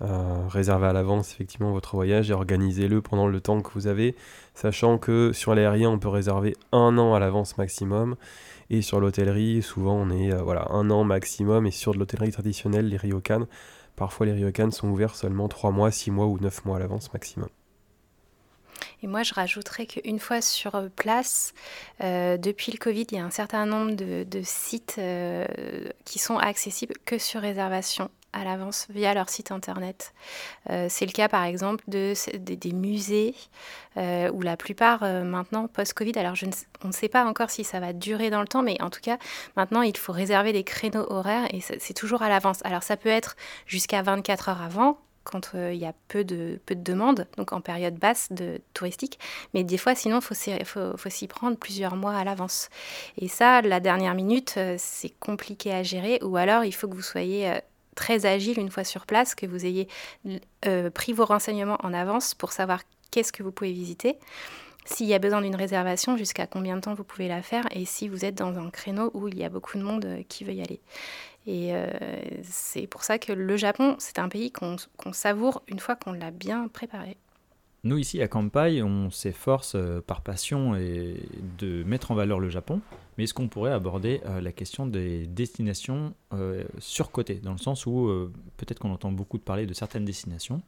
[0.00, 4.14] euh, réservez à l'avance effectivement votre voyage et organisez-le pendant le temps que vous avez,
[4.54, 8.14] sachant que sur l'aérien on peut réserver un an à l'avance maximum
[8.70, 12.30] et sur l'hôtellerie souvent on est euh, voilà un an maximum et sur de l'hôtellerie
[12.30, 13.46] traditionnelle les ryokan
[13.96, 17.12] parfois les ryokan sont ouverts seulement 3 mois, 6 mois ou 9 mois à l'avance
[17.12, 17.48] maximum.
[19.02, 21.54] Et moi, je rajouterais qu'une fois sur place,
[22.02, 25.00] euh, depuis le Covid, il y a un certain nombre de, sites
[26.04, 30.12] qui sont accessibles que sur réservation à l'avance via leur site internet.
[30.70, 33.34] Euh, c'est le cas par exemple de, des musées
[33.96, 36.34] euh, où la plupart euh, maintenant post-Covid, alors
[36.84, 39.00] on ne sait pas encore si ça va durer dans le temps, mais en tout
[39.00, 39.18] cas
[39.56, 42.60] maintenant il faut réserver des créneaux horaires et c'est toujours à l'avance.
[42.64, 44.98] Alors ça peut être jusqu'à 24 heures avant,
[45.30, 49.18] quand il y a peu de, peu de demandes, donc en période basse de touristique.
[49.54, 52.70] Mais des fois, sinon, il faut, s'y prendre plusieurs mois à l'avance.
[53.18, 56.18] Et ça, la dernière minute, c'est compliqué à gérer.
[56.22, 57.60] Ou alors, il faut que vous soyez
[57.98, 59.88] très agile une fois sur place, que vous ayez
[60.66, 64.18] euh, pris vos renseignements en avance pour savoir qu'est-ce que vous pouvez visiter,
[64.84, 67.84] s'il y a besoin d'une réservation, jusqu'à combien de temps vous pouvez la faire, et
[67.84, 70.44] si vous êtes dans un créneau où il y a beaucoup de monde euh, qui
[70.44, 70.80] veut y aller.
[71.48, 71.86] Et euh,
[72.42, 74.76] c'est pour ça que le Japon, c'est un pays qu'on
[75.12, 77.16] savoure une fois qu'on l'a bien préparé.
[77.84, 79.74] Nous, ici, à Kampai, on s'efforce
[80.06, 82.82] par passion de mettre en valeur le Japon,
[83.16, 87.86] mais est-ce qu'on pourrait aborder euh, la question des destinations euh, surcotées, dans le sens
[87.86, 90.60] où euh, peut-être qu'on entend beaucoup parler de certaines destinations,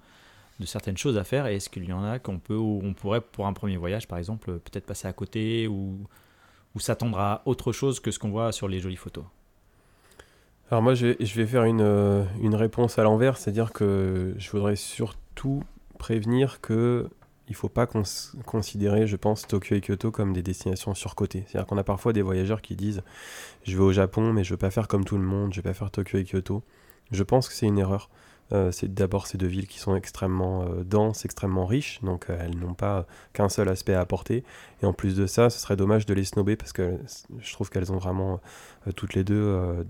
[0.60, 3.20] de certaines choses à faire, et est-ce qu'il y en a qu'on peut, on pourrait,
[3.20, 6.06] pour un premier voyage par exemple, peut-être passer à côté, ou
[6.78, 9.24] s'attendre à autre chose que ce qu'on voit sur les jolies photos?
[10.70, 15.64] Alors moi, je vais, faire une, une réponse à l'envers, c'est-à-dire que je voudrais surtout
[15.98, 17.08] prévenir que
[17.50, 17.88] il faut pas
[18.46, 21.42] considérer, je pense, Tokyo et Kyoto comme des destinations surcotées.
[21.48, 23.02] C'est-à-dire qu'on a parfois des voyageurs qui disent
[23.64, 25.58] Je vais au Japon, mais je ne veux pas faire comme tout le monde, je
[25.58, 26.62] ne vais pas faire Tokyo et Kyoto.
[27.10, 28.08] Je pense que c'est une erreur.
[28.52, 32.36] Euh, c'est d'abord ces deux villes qui sont extrêmement euh, denses, extrêmement riches, donc euh,
[32.40, 34.44] elles n'ont pas qu'un seul aspect à apporter.
[34.82, 36.98] Et en plus de ça, ce serait dommage de les snober parce que
[37.38, 38.40] je trouve qu'elles ont vraiment
[38.96, 39.84] toutes les deux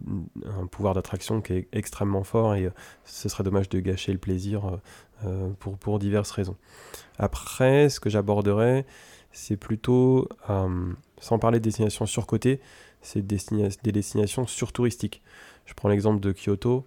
[0.58, 2.70] un pouvoir d'attraction qui est extrêmement fort et
[3.04, 4.80] ce serait dommage de gâcher le plaisir
[5.60, 6.56] pour, pour diverses raisons.
[7.18, 8.84] Après, ce que j'aborderai,
[9.30, 10.28] c'est plutôt,
[11.20, 12.60] sans parler de destinations surcotées,
[13.00, 13.38] c'est des,
[13.84, 15.22] des destinations surtouristiques.
[15.66, 16.84] Je prends l'exemple de Kyoto.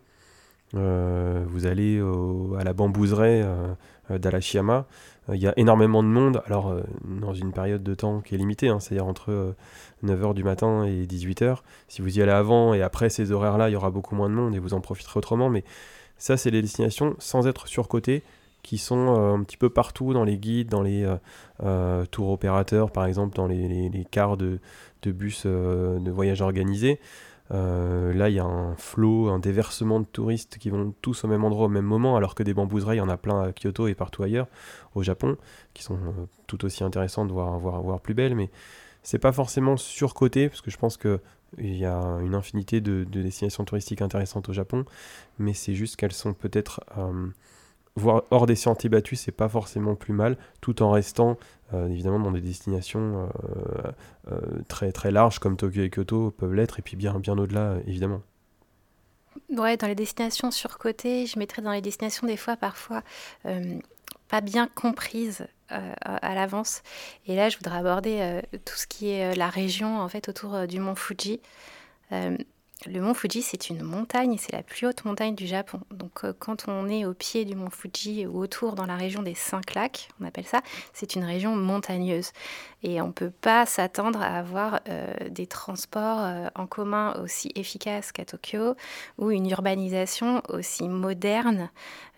[0.76, 2.02] Euh, vous allez
[2.58, 3.74] à la bambouserie euh,
[4.10, 4.86] euh, d'Alashiyama,
[5.32, 8.68] il y a énormément de monde, alors dans une période de temps qui est limitée,
[8.68, 9.56] hein, c'est-à-dire entre
[10.04, 11.60] 9h du matin et 18h.
[11.88, 14.34] Si vous y allez avant et après ces horaires-là, il y aura beaucoup moins de
[14.34, 15.64] monde et vous en profiterez autrement, mais
[16.18, 18.22] ça, c'est les destinations sans être surcotées
[18.64, 21.08] qui sont un petit peu partout dans les guides, dans les
[22.12, 24.60] tours opérateurs, par exemple, dans les, cars de,
[25.04, 27.00] de bus de voyage organisés.
[27.52, 31.28] Euh, là, il y a un flot, un déversement de touristes qui vont tous au
[31.28, 33.52] même endroit au même moment, alors que des bambouseries, il y en a plein à
[33.52, 34.48] Kyoto et partout ailleurs,
[34.96, 35.38] au Japon,
[35.74, 38.50] qui sont euh, tout aussi intéressantes, voire, voire, plus belles, mais
[39.04, 41.20] c'est pas forcément surcoté, parce que je pense qu'il
[41.60, 44.86] y a une infinité de, destinations touristiques intéressantes au Japon,
[45.38, 47.28] mais c'est juste qu'elles sont peut-être euh,
[47.96, 51.38] voire hors des sentiers battus, c'est pas forcément plus mal, tout en restant
[51.74, 53.92] euh, évidemment dans des destinations euh,
[54.32, 57.78] euh, très très larges comme Tokyo et Kyoto peuvent l'être, et puis bien, bien au-delà,
[57.88, 58.22] évidemment.
[59.50, 63.04] Ouais, dans les destinations surcotées, je mettrais dans les destinations des fois parfois
[64.30, 66.82] pas bien comprises à l'avance.
[67.28, 70.80] Et là, je voudrais aborder tout ce qui est la région en fait autour du
[70.80, 71.42] mont Fuji.
[72.86, 75.80] Le mont Fuji, c'est une montagne, c'est la plus haute montagne du Japon.
[75.92, 79.24] Donc euh, quand on est au pied du mont Fuji ou autour dans la région
[79.24, 82.32] des cinq lacs, on appelle ça, c'est une région montagneuse.
[82.82, 87.52] Et on ne peut pas s'attendre à avoir euh, des transports euh, en commun aussi
[87.56, 88.76] efficaces qu'à Tokyo
[89.18, 91.70] ou une urbanisation aussi moderne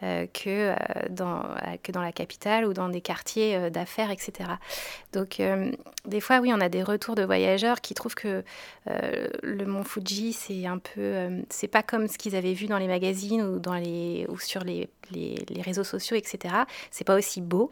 [0.02, 0.76] que,
[1.10, 1.42] dans,
[1.82, 4.50] que dans la capitale ou dans des quartiers d'affaires, etc.
[5.14, 5.42] Donc
[6.06, 8.44] des fois, oui, on a des retours de voyageurs qui trouvent que
[8.86, 12.78] le mont Fuji, c'est un peu, euh, c'est pas comme ce qu'ils avaient vu dans
[12.78, 16.54] les magazines ou dans les ou sur les, les, réseaux sociaux, etc.
[16.92, 17.72] C'est pas aussi beau,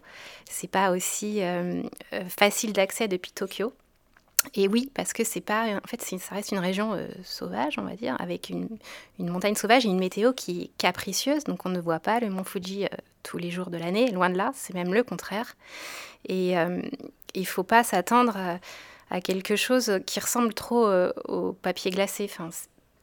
[0.50, 1.84] c'est pas aussi euh,
[2.14, 3.74] euh, facile d'accès depuis Tokyo.
[4.56, 7.96] Et oui, parce que c'est pas, en fait, ça reste une région sauvage, on va
[7.96, 8.68] dire, avec une,
[9.20, 11.44] montagne sauvage et une météo qui est capricieuse.
[11.46, 12.88] Donc on ne voit pas le mont Fuji
[13.24, 15.56] tous les jours de l'année, loin de là, c'est même le contraire.
[16.28, 16.56] Et
[17.34, 18.60] il faut pas s'attendre à,
[19.10, 20.88] à, quelque chose qui ressemble trop
[21.28, 22.30] au papier glacé.
[22.30, 22.50] Enfin,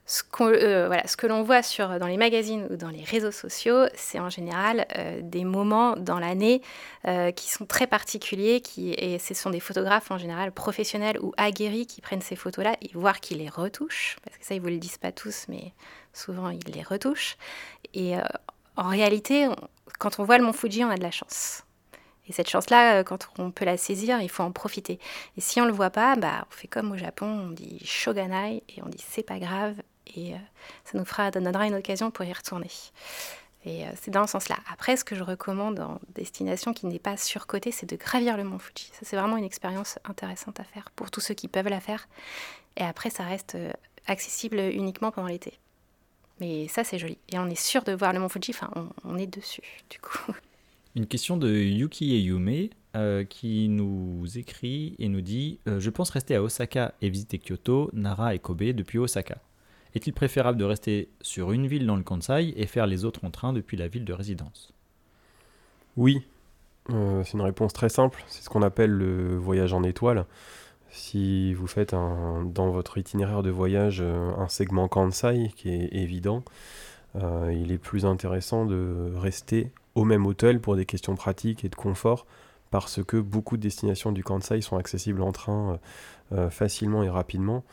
[0.07, 3.31] ce, euh, voilà, ce que l'on voit sur, dans les magazines ou dans les réseaux
[3.31, 6.63] sociaux, c'est en général euh, des moments dans l'année
[7.07, 11.33] euh, qui sont très particuliers, qui, et ce sont des photographes en général professionnels ou
[11.37, 14.63] aguerris qui prennent ces photos-là, et voire qui les retouchent, parce que ça, ils ne
[14.63, 15.73] vous le disent pas tous, mais
[16.13, 17.37] souvent, ils les retouchent.
[17.95, 18.15] Et
[18.77, 19.49] en réalité,
[19.99, 21.63] quand on voit le mont Fuji, on a de la chance.
[22.29, 24.99] Et cette chance-là, quand on peut la saisir, il faut en profiter.
[25.37, 27.81] Et si on ne le voit pas, bah, on fait comme au Japon, on dit
[27.85, 29.75] shoganai et on dit c'est pas grave,
[30.17, 30.39] et euh,
[30.85, 32.71] ça nous fera, donnera une occasion pour y retourner.
[33.65, 34.57] Et euh, c'est dans ce sens-là.
[34.73, 38.45] Après, ce que je recommande en destination qui n'est pas surcotée, c'est de gravir le
[38.45, 38.91] mont Fuji.
[38.93, 42.09] Ça, c'est vraiment une expérience intéressante à faire pour tous ceux qui peuvent la faire.
[42.77, 43.73] Et après, ça reste euh,
[44.07, 45.59] accessible uniquement pendant l'été.
[46.41, 47.19] Mais ça, c'est joli.
[47.29, 48.71] Et on est sûr de voir le mont Fuji, enfin,
[49.05, 50.33] on, est dessus, du coup.
[50.97, 52.69] Une question de Yuki et Yume
[53.29, 58.35] qui nous écrit et nous dit Je pense rester à Osaka et visiter Kyoto, Nara
[58.35, 59.39] et Kobe depuis Osaka.
[59.95, 63.31] Est-il préférable de rester sur une ville dans le Kansai et faire les autres en
[63.31, 64.73] train depuis la ville de résidence?
[65.97, 66.25] Oui,
[66.91, 68.25] euh, c'est une réponse très simple.
[68.29, 70.27] C'est ce qu'on appelle le voyage en étoile.
[70.91, 76.43] Si vous faites dans votre itinéraire de voyage euh, un segment Kansai qui est évident,
[77.17, 81.69] euh, il est plus intéressant de rester au même hôtel pour des questions pratiques et
[81.69, 82.27] de confort
[82.71, 85.81] parce que beaucoup de destinations du Kansai sont accessibles en train
[86.51, 87.65] facilement et rapidement.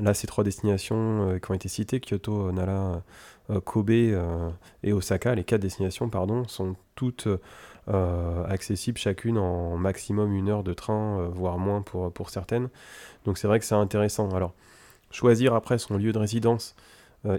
[0.00, 3.02] Là, ces trois destinations euh, qui ont été citées, Kyoto, Nara,
[3.50, 4.48] euh, Kobe euh,
[4.82, 7.28] et Osaka, les quatre destinations, pardon, sont toutes
[8.48, 12.68] accessibles chacune en maximum une heure de train, voire moins pour, pour certaines.
[13.24, 14.30] Donc c'est vrai que c'est intéressant.
[14.30, 14.52] Alors,
[15.10, 16.76] choisir après son lieu de résidence,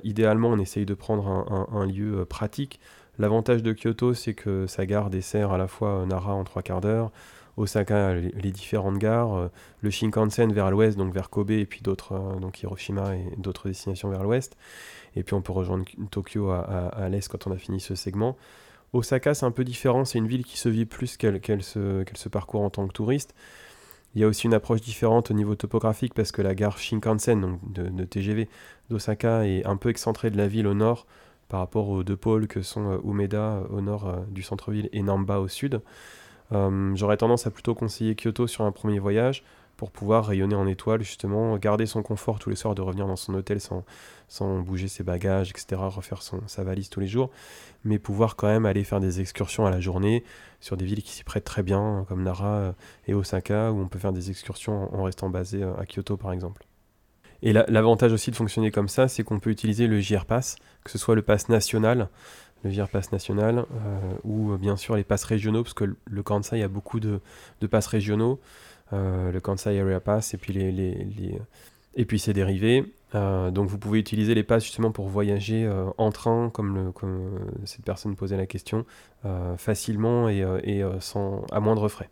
[0.03, 2.81] idéalement, on essaye de prendre un, un lieu pratique.
[3.17, 6.81] L'avantage de Kyoto, c'est que sa gare dessert à la fois Nara en trois quarts
[6.81, 7.11] d'heure,
[7.57, 9.47] Osaka, les, différentes gares, euh,
[9.81, 13.67] le Shinkansen vers l'ouest, donc vers Kobe, et puis d'autres, euh, donc Hiroshima et d'autres
[13.67, 14.57] destinations vers l'ouest.
[15.15, 18.37] Et puis on peut rejoindre Tokyo à, l'est quand on a fini ce segment.
[18.93, 22.61] Osaka, c'est un peu différent, c'est une ville qui se vit plus qu'elle se, parcourt
[22.61, 23.33] en tant que touriste.
[24.15, 27.39] Il y a aussi une approche différente au niveau topographique parce que la gare Shinkansen,
[27.39, 28.49] donc de, TGV
[28.89, 31.07] d'Osaka, est un peu excentrée de la ville au nord
[31.47, 35.39] par rapport aux deux pôles que sont euh, Umeda au nord du centre-ville et Namba
[35.39, 35.81] au sud.
[36.53, 39.43] Euh, j'aurais tendance à plutôt conseiller Kyoto sur un premier voyage
[39.77, 43.15] pour pouvoir rayonner en étoile, justement, garder son confort tous les soirs de revenir dans
[43.15, 43.83] son hôtel sans,
[44.27, 47.31] sans bouger ses bagages, etc., refaire son, sa valise tous les jours,
[47.83, 50.23] mais pouvoir quand même aller faire des excursions à la journée
[50.59, 52.71] sur des villes qui s'y prêtent très bien, comme Nara euh,
[53.07, 56.31] et Osaka, où on peut faire des excursions en restant basé euh, à Kyoto, par
[56.31, 56.63] exemple.
[57.43, 60.91] Et l'avantage aussi de fonctionner comme ça, c'est qu'on peut utiliser le JR Pass, que
[60.91, 62.07] ce soit le pass national,
[62.63, 66.23] le VIR Pass national, euh, ou euh, bien sûr les passes régionaux, parce que le
[66.23, 67.19] Kansai a beaucoup de,
[67.59, 68.39] de passes régionaux,
[68.93, 71.39] euh, le Kansai Area Pass, et puis, les, les,
[71.95, 72.93] et puis ses dérivés.
[73.13, 78.15] donc vous pouvez utiliser les passes justement pour voyager en train, comme, comme cette personne
[78.15, 78.85] posait la question,
[79.57, 82.09] facilement et, et sans, à moindre frais.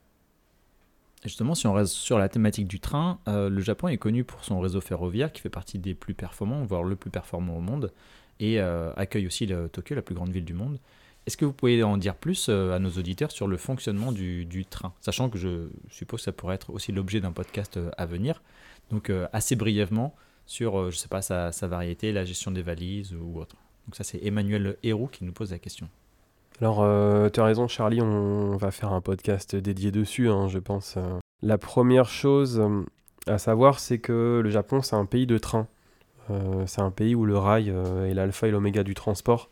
[1.24, 4.60] Justement, si on reste sur la thématique du train, le Japon est connu pour son
[4.60, 7.94] réseau ferroviaire qui fait partie des plus performants, voire le plus performant au monde
[8.40, 10.80] et euh, accueille aussi Tokyo, la plus grande ville du monde.
[11.28, 14.66] Est-ce que vous pouvez en dire plus euh, à nos auditeurs sur le fonctionnement du,
[14.70, 14.94] train?
[15.02, 18.42] Sachant que je suppose que ça pourrait être aussi l'objet d'un podcast euh, à venir.
[18.90, 20.16] Donc assez brièvement
[20.48, 23.56] sur, je sais pas, sa, variété, la gestion des valises ou autre.
[23.86, 25.88] Donc ça c'est Emmanuel Héroux qui nous pose la question.
[26.60, 26.78] Alors
[27.32, 30.98] tu as raison Charlie, on va faire un podcast dédié dessus, hein, je pense.
[31.44, 32.64] La première chose
[33.28, 35.68] à savoir c'est que le Japon c'est un pays de train.
[36.30, 39.50] Euh, c'est un pays où le rail euh, est l'alpha et l'oméga du transport.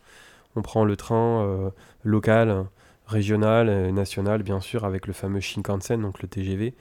[0.56, 1.70] On prend le train euh,
[2.04, 2.66] local,
[3.06, 6.74] régionales, nationales, bien sûr, avec le fameux Shinkansen, donc le TGV,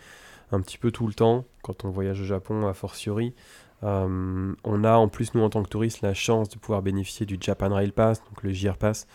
[0.51, 3.33] un petit peu tout le temps, quand on voyage au Japon, a fortiori.
[3.81, 7.37] on a en plus, nous, en tant que touristes, la chance de pouvoir bénéficier du
[7.39, 9.07] Japan Rail Pass, donc le JR Pass,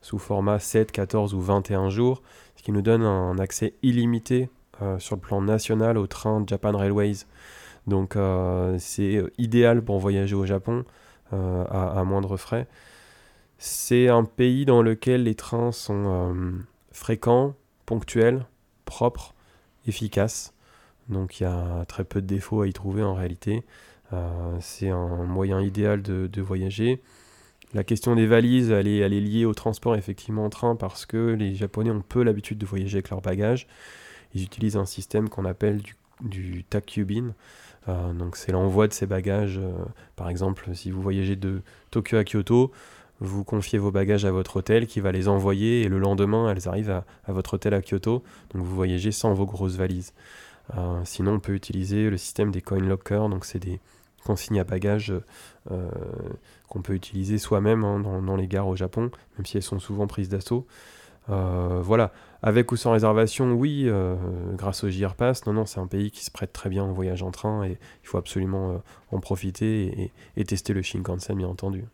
[0.00, 2.22] sous format 7, 14 ou 21 jours,
[2.56, 4.48] ce qui nous donne un accès illimité
[4.98, 7.24] sur le plan national au train Japan Railways.
[7.88, 8.16] Donc
[8.78, 10.84] c'est idéal pour voyager au Japon
[11.32, 12.68] à, à moindre frais.
[13.58, 16.52] C'est un pays dans lequel les trains sont euh,
[16.92, 17.54] fréquents,
[17.86, 18.46] ponctuels,
[18.84, 19.34] propres,
[19.86, 20.54] efficaces.
[21.08, 23.64] Donc il y a très peu de défauts à y trouver en réalité.
[24.12, 27.02] Euh, c'est un moyen idéal de, voyager.
[27.74, 31.56] La question des valises, elle est, liée au transport effectivement en train parce que les
[31.56, 33.66] Japonais ont peu l'habitude de voyager avec leurs bagages.
[34.34, 37.34] Ils utilisent un système qu'on appelle du, du takubin.
[37.88, 39.60] Euh, donc c'est l'envoi de ces bagages.
[40.16, 42.72] par exemple, si vous voyagez de Tokyo à Kyoto,
[43.20, 46.68] vous confiez vos bagages à votre hôtel qui va les envoyer et le lendemain elles
[46.68, 48.22] arrivent à, votre hôtel à Kyoto.
[48.54, 50.12] Donc vous voyagez sans vos grosses valises.
[50.76, 53.80] Euh, sinon on peut utiliser le système des coin lockers, donc c'est des
[54.24, 55.12] consignes à bagages
[55.70, 55.88] euh,
[56.68, 60.06] qu'on peut utiliser soi-même hein, dans, les gares au Japon, même si elles sont souvent
[60.06, 60.66] prises d'assaut.
[61.30, 62.12] Euh, voilà,
[62.42, 63.88] avec ou sans réservation, oui,
[64.54, 66.92] grâce au JR Pass, non, non, c'est un pays qui se prête très bien au
[66.92, 71.48] voyage en train et il faut absolument en profiter et, et, tester le Shinkansen, bien
[71.48, 71.84] entendu.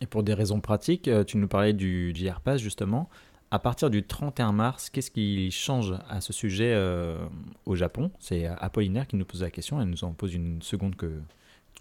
[0.00, 3.08] Et pour des raisons pratiques, euh, tu nous parlais du JR Pass justement.
[3.50, 7.18] À partir du 31 mars, qu'est-ce qui change à ce sujet euh,
[7.66, 8.10] au Japon?
[8.20, 9.80] C'est Apollinaire qui nous pose la question.
[9.80, 11.20] Elle nous en pose une seconde que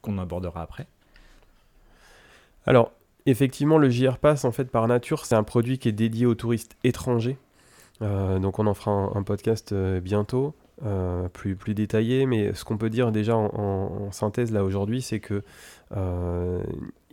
[0.01, 0.87] qu'on abordera après.
[2.65, 2.93] Alors,
[3.25, 6.35] effectivement, le JR Pass, en fait, par nature, c'est un produit qui est dédié aux
[6.35, 7.37] touristes étrangers.
[8.01, 10.55] Euh, donc, on en fera un, podcast bientôt,
[11.33, 12.25] plus, plus détaillé.
[12.25, 15.43] Mais ce qu'on peut dire déjà en, synthèse là aujourd'hui, c'est que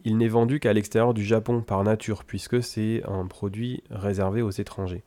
[0.07, 4.51] il n'est vendu qu'à l'extérieur du Japon par nature, puisque c'est un produit réservé aux
[4.51, 5.03] étrangers.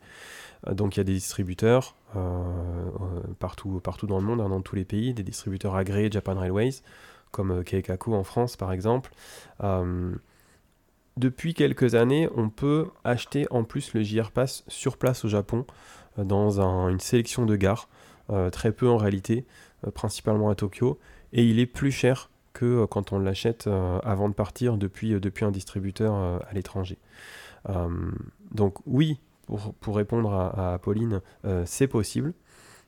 [0.66, 4.48] Euh, donc il y a des distributeurs euh, euh, partout, partout dans le monde, hein,
[4.48, 6.82] dans tous les pays, des distributeurs agréés Japan Railways,
[7.30, 9.10] comme Keikaku en France par exemple.
[11.16, 15.66] Depuis quelques années, on peut acheter en plus le JR Pass sur place au Japon,
[16.16, 17.88] dans une sélection de gares,
[18.52, 19.44] très peu en réalité,
[19.94, 20.98] principalement à Tokyo,
[21.32, 25.14] et il est plus cher que euh, quand on l'achète euh, avant de partir depuis,
[25.14, 26.98] euh, un distributeur à l'étranger.
[28.50, 29.20] donc oui,
[29.80, 31.20] pour, répondre à, Pauline,
[31.64, 32.34] c'est possible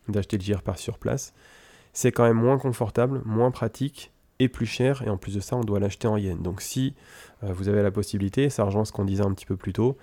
[0.09, 1.33] d'acheter le JR sur place.
[1.93, 4.12] C'est quand même moins confortable, moins pratique
[4.49, 5.03] plus cher.
[5.03, 6.41] Et en plus de ça, on doit l'acheter en yens.
[6.41, 6.95] Donc si
[7.43, 9.97] vous avez la possibilité, ça rejoint ce qu'on disait un petit peu plus tôt,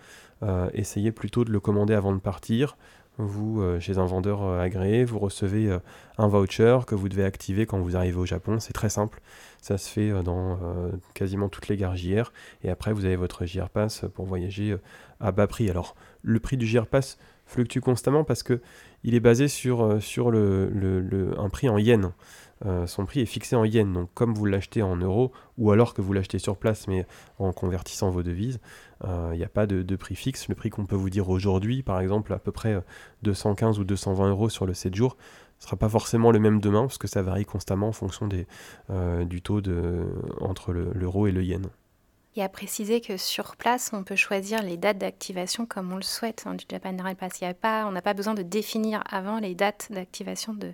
[0.73, 2.75] essayez plutôt de le commander avant de partir
[3.23, 5.79] vous, euh, chez un vendeur euh, agréé, vous recevez euh,
[6.17, 8.59] un voucher que vous devez activer quand vous arrivez au Japon.
[8.59, 9.21] C'est très simple.
[9.61, 10.57] Ça se fait dans
[11.13, 12.31] quasiment toutes les gares JR.
[12.63, 14.77] Et après, vous avez votre JR Pass pour voyager
[15.19, 15.69] à bas prix.
[15.69, 17.17] Alors, le prix du JR Pass
[17.49, 18.61] fluctue constamment parce que
[19.03, 19.83] il est basé sur,
[20.31, 22.11] le, un prix en yens.
[22.85, 23.93] son prix est fixé en yens.
[23.93, 27.05] Donc, comme vous l'achetez en euros, ou alors que vous l'achetez sur place, mais
[27.37, 28.59] en convertissant vos devises,
[29.03, 30.47] il euh, n'y a pas de, prix fixe.
[30.49, 32.81] Le prix qu'on peut vous dire aujourd'hui, par exemple, à peu près
[33.23, 35.15] 215 euh, ou 220 euros sur le 7 jours,
[35.59, 38.27] ne sera pas forcément le même demain, parce que ça varie constamment en fonction
[38.89, 40.05] euh, du taux de,
[40.41, 41.67] entre l'euro et le yen.
[42.39, 46.01] Et à préciser que sur place, on peut choisir les dates d'activation comme on le
[46.01, 47.43] souhaite hein, du Japan Rail Pass.
[47.43, 50.71] a pas, on n'a pas besoin de définir avant les dates d'activation de,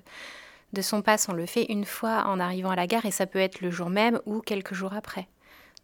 [0.84, 1.28] son pass.
[1.28, 3.72] On le fait une fois en arrivant à la gare et ça peut être le
[3.72, 5.28] jour même ou quelques jours après.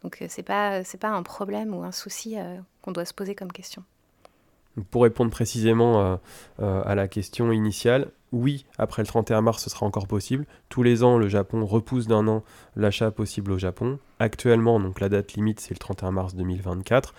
[0.04, 3.12] Donc euh, c'est pas c'est pas un problème ou un souci euh, qu'on doit se
[3.12, 3.82] poser comme question.
[4.92, 6.20] Pour répondre précisément
[6.60, 10.46] euh, à la question initiale, oui, après le 31 mars, ce sera encore possible.
[10.68, 12.42] Tous les ans, le Japon repousse d'un an
[12.76, 13.98] l'achat possible au Japon.
[14.18, 17.14] Actuellement, donc la date limite, c'est le 31 mars 2024.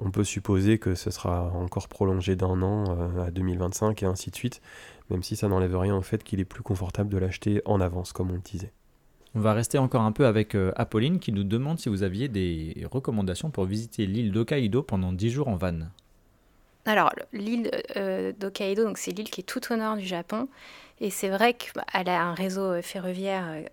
[0.00, 2.84] On peut supposer que ce sera encore prolongé d'un an
[3.20, 4.60] à 2025 et ainsi de suite,
[5.10, 8.12] même si ça n'enlève rien au fait qu'il est plus confortable de l'acheter en avance,
[8.12, 8.72] comme on le disait.
[9.36, 12.28] On va rester encore un peu avec euh, Apolline qui nous demande si vous aviez
[12.28, 15.88] des recommandations pour visiter l'île d'Hokkaido pendant 10 jours en van.
[16.86, 18.32] Alors, l'île euh,
[18.96, 20.48] c'est l'île qui est tout au nord du Japon.
[21.00, 23.64] Et c'est vrai qu'elle bah, a un réseau euh, ferroviaire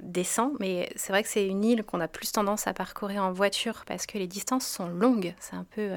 [0.00, 3.32] décent, mais c'est vrai que c'est une île qu'on a plus tendance à parcourir en
[3.32, 5.34] voiture parce que les distances sont longues.
[5.38, 5.90] C'est un peu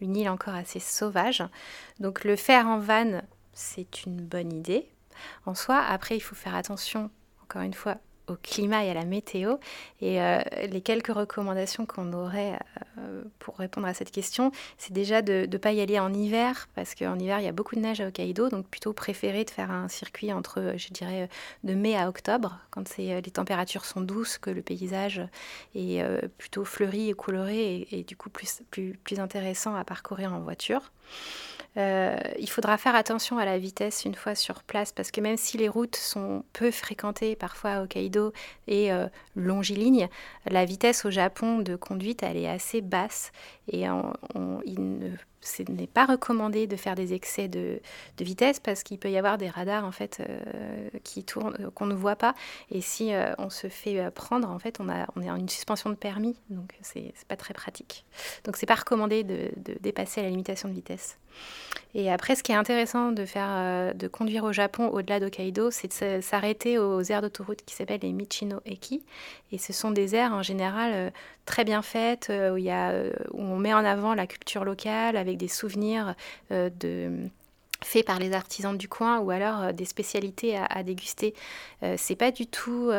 [0.00, 1.44] une île encore assez sauvage.
[2.00, 3.20] Donc, le faire en van,
[3.52, 4.88] c'est une bonne idée
[5.46, 5.78] en soi.
[5.78, 7.10] Après, il faut faire attention,
[7.42, 9.56] encore une fois, au climat et à la météo.
[10.00, 12.58] Et euh, les quelques recommandations qu'on aurait
[12.98, 16.68] euh, pour répondre à cette question, c'est déjà de ne pas y aller en hiver,
[16.74, 19.50] parce qu'en hiver, il y a beaucoup de neige à Hokkaido, donc plutôt préférer de
[19.50, 21.28] faire un circuit entre, je dirais,
[21.64, 25.22] de mai à octobre, quand les températures sont douces, que le paysage
[25.74, 26.02] est
[26.38, 30.40] plutôt fleuri et coloré, et, et du coup plus, plus, plus intéressant à parcourir en
[30.40, 30.90] voiture.
[31.78, 35.36] Euh, il faudra faire attention à la vitesse une fois sur place parce que même
[35.36, 38.32] si les routes sont peu fréquentées parfois à Hokkaido
[38.66, 39.06] et euh,
[39.36, 43.30] la vitesse au Japon de conduite elle est assez basse
[43.68, 43.84] et
[44.64, 47.80] il ce n'est pas recommandé de faire des excès de,
[48.18, 51.86] vitesse parce qu'il peut y avoir des radars en fait euh, qui tournent euh, qu'on
[51.86, 52.34] ne voit pas.
[52.70, 55.94] Et si on se fait prendre en fait on a est en une suspension de
[55.94, 58.04] permis donc c'est pas très pratique.
[58.44, 59.50] Donc c'est pas recommandé de,
[59.80, 61.18] dépasser la limitation de vitesse
[61.94, 65.88] et après ce qui est intéressant de faire de conduire au Japon au-delà d'Hokkaido c'est
[65.88, 69.02] de s'arrêter aux aires d'autoroute qui s'appellent les Michino Eki
[69.52, 71.12] et ce sont des aires en général
[71.46, 72.92] très bien faites où il y a
[73.32, 76.14] où on met en avant la culture locale avec des souvenirs
[76.52, 77.10] euh, de
[77.82, 81.34] faits par les artisans du coin ou alors euh, des spécialités à, déguster.
[81.82, 82.90] Euh, c'est pas du tout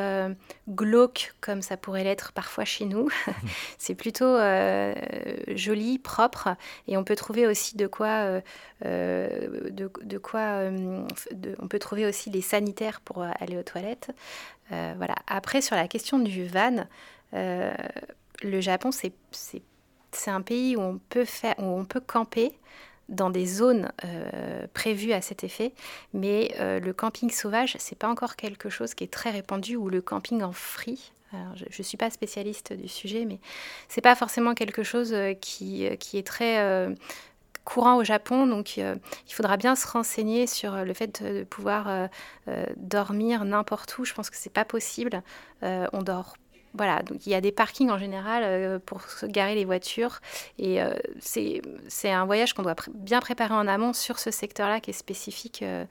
[0.70, 3.10] glauque comme ça pourrait l'être parfois chez nous.
[3.78, 4.38] c'est plutôt
[5.56, 6.56] joli, propre
[6.88, 8.42] et on peut trouver aussi de quoi,
[8.82, 10.70] de, quoi,
[11.60, 14.12] on peut trouver aussi les sanitaires pour aller aux toilettes.
[14.70, 15.16] voilà.
[15.28, 16.86] Après sur la question du van,
[17.34, 19.14] le Japon c'est
[20.12, 22.58] c'est un pays où on peut, faire, où on peut camper
[23.10, 25.74] dans des zones euh, prévues à cet effet,
[26.14, 29.90] mais euh, le camping sauvage, c'est pas encore quelque chose qui est très répandu, ou
[29.90, 31.12] le camping en free.
[31.56, 33.40] je ne suis pas spécialiste du sujet, mais
[33.88, 36.96] c'est pas forcément quelque chose euh, qui, qui est très
[37.66, 42.10] courant au Japon, donc il faudra bien se renseigner sur le fait de, pouvoir
[42.78, 44.06] dormir n'importe où.
[44.06, 45.22] Je pense que c'est pas possible.
[45.62, 46.36] on dort
[46.74, 50.20] voilà, donc il y a des parkings en général euh, pour se garer les voitures.
[50.58, 51.62] Et euh, c'est
[52.12, 55.86] un voyage qu'on doit bien préparer en amont sur ce secteur-là qui est spécifique euh,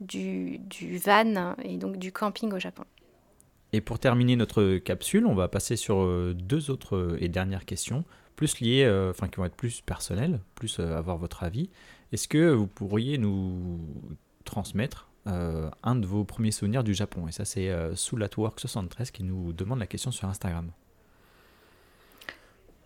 [0.00, 2.84] du, du, van et donc du camping au Japon.
[3.72, 8.04] Et pour terminer notre capsule, on va passer sur deux autres et dernières questions,
[8.36, 11.70] plus liées, enfin qui vont être plus personnelles, plus avoir votre avis.
[12.12, 13.80] Est-ce que vous pourriez nous
[14.44, 17.26] transmettre euh, un de vos premiers souvenirs du Japon.
[17.28, 20.70] Et ça, c'est euh, Soulatwork73 qui nous demande la question sur Instagram.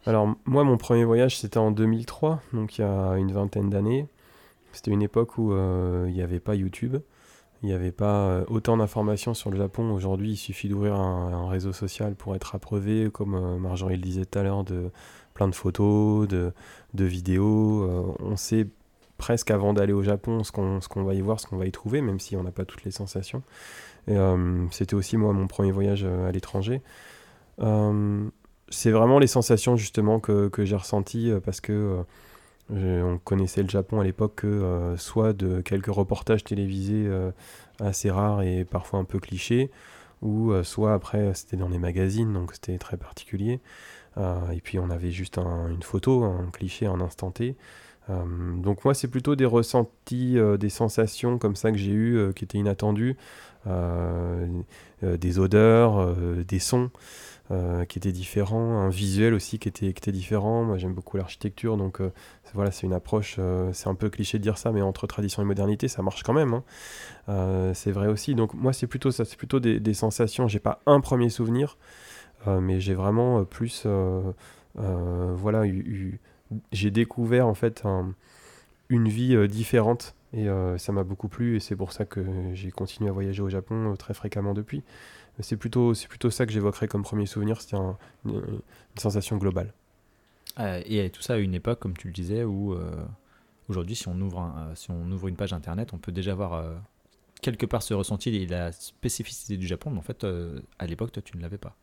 [0.07, 4.07] Alors, moi, mon premier voyage, c'était en 2003, donc il y a une vingtaine d'années.
[4.73, 6.97] C'était une époque où euh, il n'y avait pas YouTube.
[7.63, 9.91] Il n'y avait pas autant d'informations sur le Japon.
[9.93, 14.39] Aujourd'hui, il suffit d'ouvrir un, réseau social pour être approuvé, comme Marjorie le disait tout
[14.39, 14.93] à l'heure, de
[15.35, 16.53] plein de photos, de,
[16.95, 18.17] de vidéos.
[18.21, 18.69] on sait
[19.19, 22.01] presque avant d'aller au Japon ce qu'on va y voir, ce qu'on va y trouver,
[22.01, 23.43] même si on n'a pas toutes les sensations.
[24.09, 26.81] Euh, c'était aussi moi mon premier voyage euh, à l'étranger.
[27.61, 28.29] Euh,
[28.71, 32.05] c'est vraiment les sensations justement que, que j'ai ressenties parce que
[32.71, 37.11] on connaissait le Japon à l'époque que soit de quelques reportages télévisés
[37.81, 39.71] assez rares et parfois un peu clichés,
[40.21, 43.61] ou soit après c'était dans les magazines, donc c'était très particulier.
[44.19, 47.57] et puis on avait juste une photo, un cliché, un instant T.
[48.11, 52.17] Euh, donc moi, c'est plutôt des ressentis, euh, des sensations comme ça que j'ai eues
[52.17, 53.17] euh, qui étaient inattendues,
[55.03, 56.91] des odeurs, des sons.
[57.89, 60.65] qui étaient différents, un visuel aussi qui était, différent.
[60.65, 62.01] Moi j'aime beaucoup l'architecture, donc
[62.55, 63.39] voilà, c'est une approche,
[63.73, 66.33] c'est un peu cliché de dire ça, mais entre tradition et modernité, ça marche quand
[66.33, 66.63] même.
[67.27, 67.73] Hein.
[67.75, 68.35] c'est vrai aussi.
[68.35, 70.49] Donc moi c'est plutôt ça, c'est plutôt des, des sensations.
[70.49, 71.77] J'ai pas un premier souvenir,
[72.47, 73.87] mais j'ai vraiment plus,
[74.75, 76.21] voilà, eu
[76.73, 77.85] j'ai découvert en fait
[78.89, 82.25] une vie euh, différente et euh, ça m'a beaucoup plu et c'est pour ça que
[82.55, 84.83] j'ai continué à voyager au Japon euh, très fréquemment depuis.
[85.41, 87.77] C'est plutôt, c'est plutôt ça que j'évoquerais comme premier souvenir, c'était
[88.25, 88.43] une,
[88.97, 89.73] sensation globale.
[90.59, 92.77] et tout ça à une époque, comme tu le disais, où
[93.69, 96.65] aujourd'hui, si, on ouvre si on ouvre une page internet, on peut déjà voir
[97.41, 100.27] quelque part ce ressenti et la spécificité du Japon, mais en fait,
[100.81, 101.77] à l'époque, toi, tu ne l'avais pas.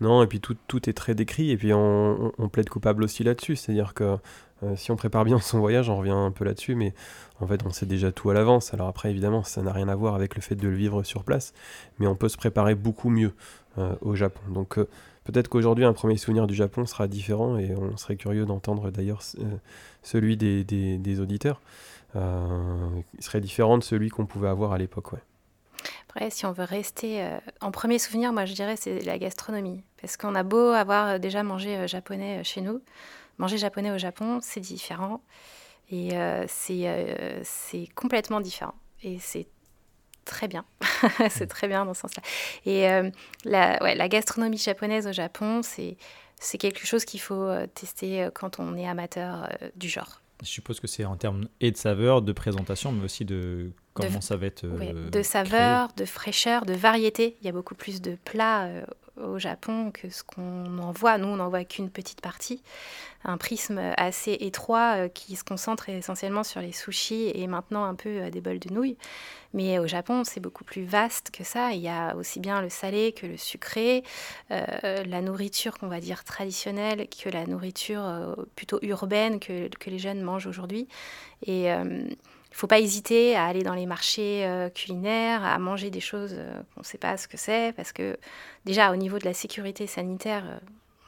[0.00, 3.56] Non, et puis tout, est très décrit, et puis on, plaide coupable aussi là-dessus.
[3.56, 4.16] C'est-à-dire que
[4.62, 6.94] euh, si on prépare bien son voyage, on revient un peu là-dessus, mais
[7.40, 8.72] en fait, on sait déjà tout à l'avance.
[8.74, 11.24] Alors après, évidemment, ça n'a rien à voir avec le fait de le vivre sur
[11.24, 11.52] place,
[11.98, 13.32] mais on peut se préparer beaucoup mieux
[13.78, 14.40] euh, au Japon.
[14.52, 14.88] Donc euh,
[15.24, 19.22] peut-être qu'aujourd'hui, un premier souvenir du Japon sera différent, et on serait curieux d'entendre d'ailleurs
[20.02, 21.60] celui des, des, des auditeurs.
[22.14, 25.20] il serait différent de celui qu'on pouvait avoir à l'époque, ouais.
[26.08, 29.82] Après, si on veut rester euh, en premier souvenir, moi je dirais c'est la gastronomie.
[30.00, 32.80] Parce qu'on a beau avoir euh, déjà mangé euh, japonais chez nous,
[33.38, 35.22] manger japonais au Japon, c'est différent.
[35.90, 36.10] Et
[36.48, 38.74] c'est complètement différent.
[39.02, 39.46] Et c'est
[40.28, 40.64] très bien.
[41.30, 42.22] c'est très bien dans ce sens-là.
[42.66, 43.10] Et euh,
[43.44, 48.60] la, la gastronomie japonaise au Japon, c'est quelque chose qu'il faut euh, tester euh, quand
[48.60, 50.20] on est amateur du genre.
[50.42, 53.72] Je suppose que c'est en termes et de saveur, de présentation, mais aussi de
[54.06, 54.66] comment ça va être.
[54.66, 57.36] de saveur, de fraîcheur, de variété.
[57.40, 58.68] Il y a beaucoup plus de plats
[59.22, 61.18] au Japon que ce qu'on en voit.
[61.18, 62.62] Nous, on n'en voit qu'une petite partie,
[63.24, 67.94] un prisme assez étroit euh, qui se concentre essentiellement sur les sushis et maintenant un
[67.94, 68.96] peu euh, des bols de nouilles.
[69.54, 71.72] Mais au Japon, c'est beaucoup plus vaste que ça.
[71.72, 74.04] Il y a aussi bien le salé que le sucré,
[74.50, 79.98] euh, la nourriture qu'on va dire traditionnelle que la nourriture plutôt urbaine que, que, les
[79.98, 80.86] jeunes mangent aujourd'hui.
[81.46, 81.70] Et
[82.50, 86.00] il ne faut pas hésiter à aller dans les marchés euh, culinaires, à manger des
[86.00, 88.18] choses euh, qu'on ne sait pas ce que c'est, parce que
[88.64, 90.58] déjà au niveau de la sécurité sanitaire, euh,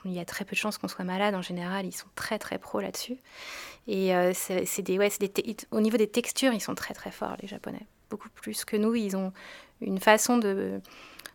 [0.05, 1.35] il y a très peu de chances qu'on soit malade.
[1.35, 3.17] En général, ils sont très très pros là-dessus.
[3.87, 7.49] Et c'est des, ouais, des au niveau des textures, ils sont très très forts, les
[7.49, 7.87] Japonais.
[8.09, 8.95] Beaucoup plus que nous.
[8.95, 9.33] Ils ont
[9.83, 10.81] une façon de,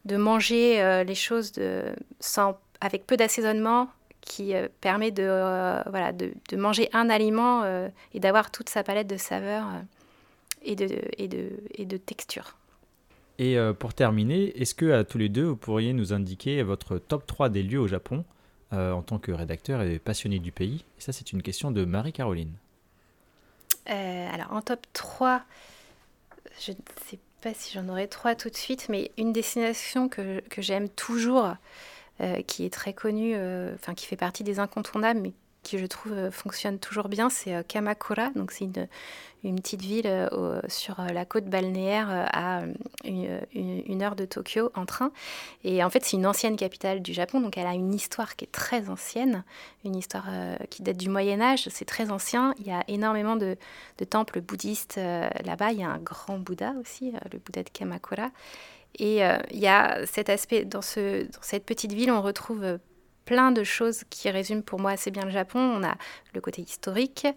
[0.06, 3.88] de manger les choses de, sans, avec peu d'assaisonnement,
[4.22, 7.64] qui permet de, voilà, de, de, manger un aliment
[8.16, 9.68] et d'avoir toute sa palette de saveurs
[10.66, 12.58] et de, et de, et de texture.
[13.38, 16.98] Et euh, pour terminer, est-ce que à tous les deux, vous pourriez nous indiquer votre
[16.98, 18.24] top 3 des lieux au Japon
[18.74, 20.86] euh, en tant que rédacteur et passionné du pays?
[20.98, 22.54] Et ça, c'est une question de Marie-Caroline.
[23.90, 25.44] Euh, alors, en top 3,
[26.66, 30.40] je ne sais pas si j'en aurai 3 tout de suite, mais une destination que,
[30.50, 31.56] que j'aime toujours,
[32.48, 33.36] qui est très connue,
[33.74, 35.34] enfin qui fait partie des incontournables, mais
[35.66, 38.30] qui je trouve fonctionne toujours bien, c'est Kamakura.
[38.36, 38.88] Donc c'est une,
[39.58, 42.62] petite ville euh, sur euh, la côte balnéaire euh, à
[43.04, 45.12] une, heure de Tokyo en train.
[45.64, 48.46] Et en fait, c'est une ancienne capitale du Japon, donc elle a une histoire qui
[48.46, 49.44] est très ancienne,
[49.84, 50.28] une histoire
[50.70, 52.54] qui date du Moyen Âge, c'est très ancien.
[52.60, 53.58] Il y a énormément de,
[54.10, 55.72] temples bouddhistes là-bas.
[55.72, 58.30] Il y a un grand Bouddha aussi, le Bouddha de Kamakura.
[59.00, 62.78] Et il y a cet aspect, dans, dans cette petite ville, on retrouve
[63.26, 65.60] plein de choses qui résument pour moi assez bien le Japon.
[65.60, 65.96] On a
[66.34, 67.28] le côté historique,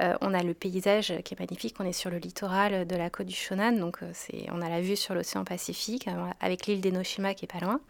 [0.00, 3.08] euh, on a le paysage qui est magnifique, on est sur le littoral de la
[3.08, 4.12] côte du Shonan, donc euh,
[4.52, 7.80] on a la vue sur l'océan Pacifique euh, avec l'île d'Enoshima qui est pas loin.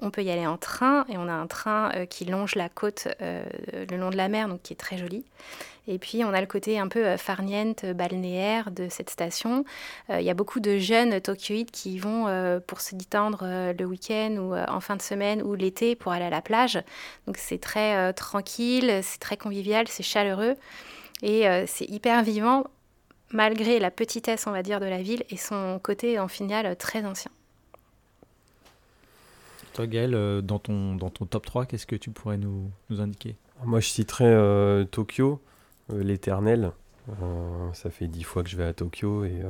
[0.00, 3.08] On peut y aller en train et on a un train qui longe la côte
[3.20, 5.24] le long de la mer, donc qui est très joli.
[5.88, 9.64] Et puis, on a le côté un peu farniente, balnéaire de cette station.
[10.10, 12.26] Il y a beaucoup de jeunes tokyoïdes qui vont
[12.68, 13.44] pour se détendre
[13.76, 16.78] le week-end ou en fin de semaine ou l'été pour aller à la plage.
[17.26, 20.54] Donc, c'est très tranquille, c'est très convivial, c'est chaleureux
[21.22, 22.64] et euh, c'est hyper vivant
[23.30, 27.04] malgré la petitesse, on va dire, de la ville et son côté en finale très
[27.06, 27.30] ancien.
[29.72, 33.00] Toi, Gaël, euh, dans ton, dans ton top 3, qu'est-ce que tu pourrais nous, nous
[33.00, 33.36] indiquer?
[33.64, 35.40] Moi, je citerais euh, Tokyo,
[35.90, 36.72] l'éternel.
[37.72, 39.42] ça fait dix fois que je vais à Tokyo et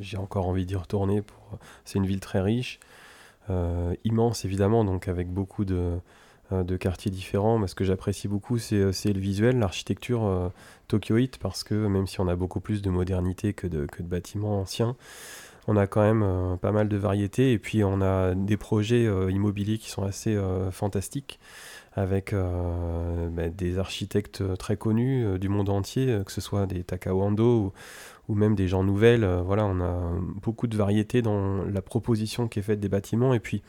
[0.00, 1.22] j'ai encore envie d'y retourner.
[1.22, 1.58] Pour...
[1.84, 2.80] C'est une ville très riche,
[4.04, 6.00] immense évidemment, donc avec beaucoup de,
[6.52, 7.58] euh, de quartiers différents.
[7.58, 10.48] Mais ce que j'apprécie beaucoup, c'est euh, le visuel, l'architecture euh,
[10.88, 14.08] tokyoïte, parce que même si on a beaucoup plus de modernité que de, que de
[14.08, 14.96] bâtiments anciens,
[15.68, 17.52] on a quand même pas mal de variétés.
[17.52, 20.36] Et puis on a des projets immobiliers qui sont assez
[20.72, 21.38] fantastiques,
[21.92, 27.72] avec bah, des architectes très connus du monde entier, que ce soit des Takawando ou,
[28.28, 29.24] ou même des gens nouvelles.
[29.44, 33.34] voilà, on a beaucoup de variétés dans la proposition qui est faite des bâtiments.
[33.34, 33.62] Et puis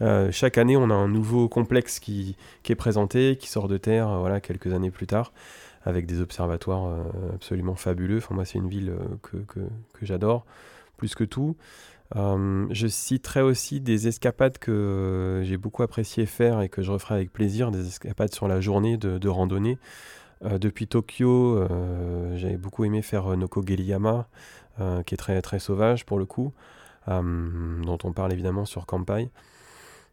[0.00, 2.36] euh, chaque année, on a un nouveau complexe qui,
[2.68, 5.32] est présenté, qui sort de terre euh, voilà, quelques années plus tard,
[5.84, 8.18] avec des observatoires euh, absolument fabuleux.
[8.18, 8.92] Enfin, moi, c'est une ville
[9.22, 9.38] que,
[10.02, 10.44] j'adore,
[10.96, 11.56] plus que tout.
[12.14, 17.32] Je citerai aussi des escapades que j'ai beaucoup apprécié faire et que je referai avec
[17.32, 19.78] plaisir, des escapades sur la journée de, randonnée.
[20.42, 21.66] depuis Tokyo,
[22.36, 24.28] j'avais beaucoup aimé faire Nokogeli-yama,
[25.06, 26.52] qui est très, très sauvage pour le coup,
[27.08, 29.30] dont on parle évidemment sur Kampai.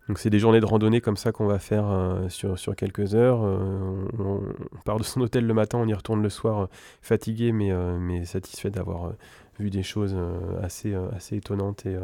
[0.08, 3.16] Donc c'est des journées de randonnée comme ça qu'on va faire euh, sur, sur, quelques
[3.16, 3.44] heures.
[3.44, 4.42] Euh, on,
[4.84, 6.66] part de son hôtel le matin, on y retourne le soir euh,
[7.02, 9.14] fatigué mais, mais satisfait d'avoir
[9.62, 10.16] vu des choses
[10.62, 11.97] assez, assez étonnantes et,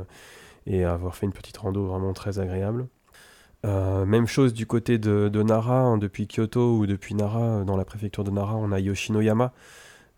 [0.65, 2.87] et avoir fait une petite rando vraiment très agréable.
[3.63, 7.85] même chose du côté de, de Nara, hein, depuis Kyoto ou depuis Nara, dans la
[7.85, 9.51] préfecture de Nara, on a Yoshinoyama,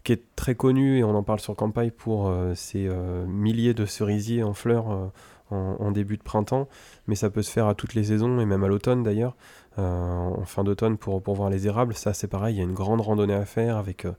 [0.04, 2.90] qui est très connu et on en parle sur Kampai pour ses
[3.28, 5.12] milliers de cerisiers en fleurs
[5.52, 6.68] en, début de printemps,
[7.08, 9.36] mais ça peut se faire à toutes les saisons et même à l'automne d'ailleurs,
[9.78, 11.94] euh, en fin d'automne pour, pour voir les érables.
[11.94, 14.12] Ça c'est pareil, il y a une grande randonnée à faire avec euh,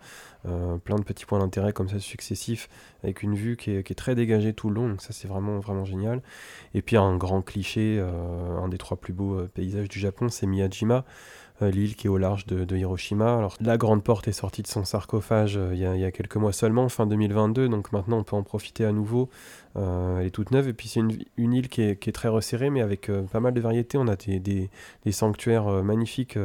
[0.47, 2.68] euh, plein de petits points d'intérêt comme ça successifs,
[3.05, 5.85] avec une vue qui est, très dégagée tout le long, donc ça c'est vraiment, vraiment
[5.85, 6.22] génial.
[6.74, 11.05] Et puis un grand cliché, un des trois plus beaux paysages du Japon, c'est Miyajima.
[11.61, 13.36] L'île qui est au large de, Hiroshima.
[13.36, 16.88] Alors la grande porte est sortie de son sarcophage il y, a, quelques mois seulement,
[16.88, 19.28] fin 2022, donc maintenant on peut en profiter à nouveau.
[19.76, 23.11] elle est toute neuve et puis c'est une, île qui est, très resserrée mais avec
[23.32, 23.98] pas mal de variétés.
[23.98, 24.70] On a des,
[25.11, 26.38] sanctuaires magnifiques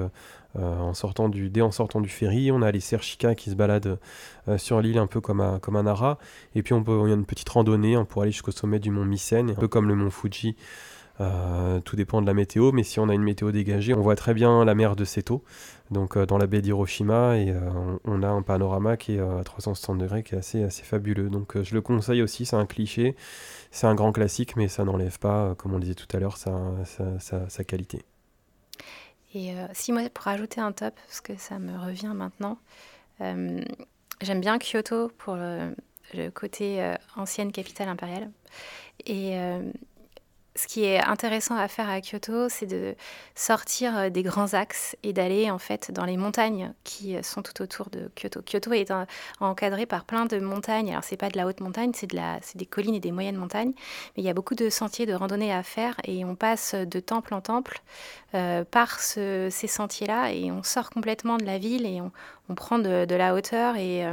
[0.58, 2.50] euh, en sortant du, dès en sortant du ferry.
[2.50, 4.00] On a les cerchicas qui se baladent
[4.48, 6.18] euh, sur l'île un peu comme un, comme un ara.
[6.56, 8.90] Et puis on peut, il y a une petite randonnée pour aller jusqu'au sommet du
[8.90, 10.56] mont Mycène, un peu comme le mont Fuji.
[11.22, 14.16] Euh, tout dépend de la météo, mais si on a une météo dégagée, on voit
[14.16, 15.44] très bien la mer de Seto,
[15.90, 17.54] donc dans la baie d'Hiroshima, et
[18.04, 21.30] on, a un panorama qui est à 360 degrés, qui est assez, assez fabuleux.
[21.30, 23.16] Donc je le conseille aussi, c'est un cliché,
[23.72, 26.38] c'est un grand classique, mais ça n'enlève pas, comme on le disait tout à l'heure,
[26.38, 28.02] sa, qualité.
[29.34, 32.58] Et euh, si moi, pour ajouter un top, parce que ça me revient maintenant,
[33.20, 33.62] euh,
[34.22, 35.76] j'aime bien Kyoto pour le,
[36.34, 38.32] côté euh, ancienne capitale impériale.
[39.06, 39.38] Et
[40.56, 42.96] ce qui est intéressant à faire à Kyoto, c'est de
[43.36, 47.42] sortir euh, des grands axes et d'aller en fait dans les montagnes qui euh, sont
[47.42, 48.42] tout autour de Kyoto.
[48.42, 48.92] Kyoto est
[49.42, 50.92] encadré par plein de montagnes.
[50.92, 52.08] Alors c'est pas de la haute montagne, c'est
[52.56, 53.74] des collines et des moyennes montagnes.
[54.16, 57.00] Mais il y a beaucoup de sentiers de randonnée à faire et on passe de
[57.02, 57.82] temple en temple
[58.34, 63.14] euh, par ces sentiers-là et on sort complètement de la ville et on, prend de,
[63.14, 64.06] la hauteur et,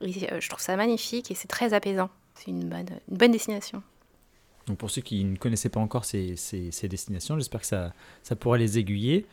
[0.00, 2.10] je trouve ça magnifique et c'est très apaisant.
[2.34, 2.68] C'est une
[3.08, 3.82] bonne destination.
[4.66, 6.34] Donc pour ceux qui ne connaissaient pas encore ces,
[6.84, 7.92] destinations, j'espère que ça,
[8.22, 9.26] ça pourra les aiguiller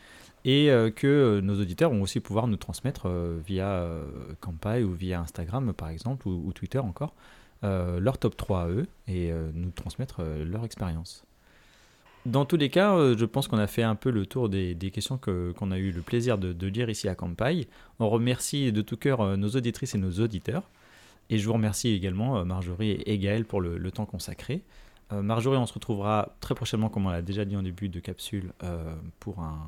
[0.44, 3.88] et euh, que euh, nos auditeurs vont aussi pouvoir nous transmettre euh, via
[4.40, 7.14] Campai ou via Instagram par exemple ou, Twitter encore
[7.62, 11.24] leur top 3 à eux et nous transmettre leur expérience.
[12.26, 15.16] Dans tous les cas, je pense qu'on a fait un peu le tour des, questions
[15.16, 17.66] qu'on a eu le plaisir de, lire ici à Campai.
[18.00, 20.68] On remercie de tout cœur nos auditrices et nos auditeurs.
[21.30, 24.60] Et je vous remercie également, Marjorie et Gaël, pour le temps consacré.
[25.12, 28.00] Euh, Marjorie, on se retrouvera très prochainement, comme on l'a déjà dit en début de
[28.00, 29.58] capsule, euh, pour un,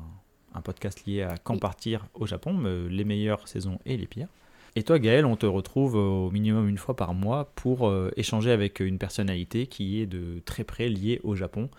[0.63, 4.27] podcast lié à quand partir au Japon, les meilleures saisons et les pires.
[4.75, 8.49] Et toi, Gaël, on te retrouve au minimum une fois par mois pour euh, échanger
[8.49, 11.69] avec une personnalité qui est de très près liée au Japon,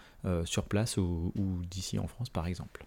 [0.44, 1.32] sur place ou,
[1.70, 2.84] d'ici en France, par exemple.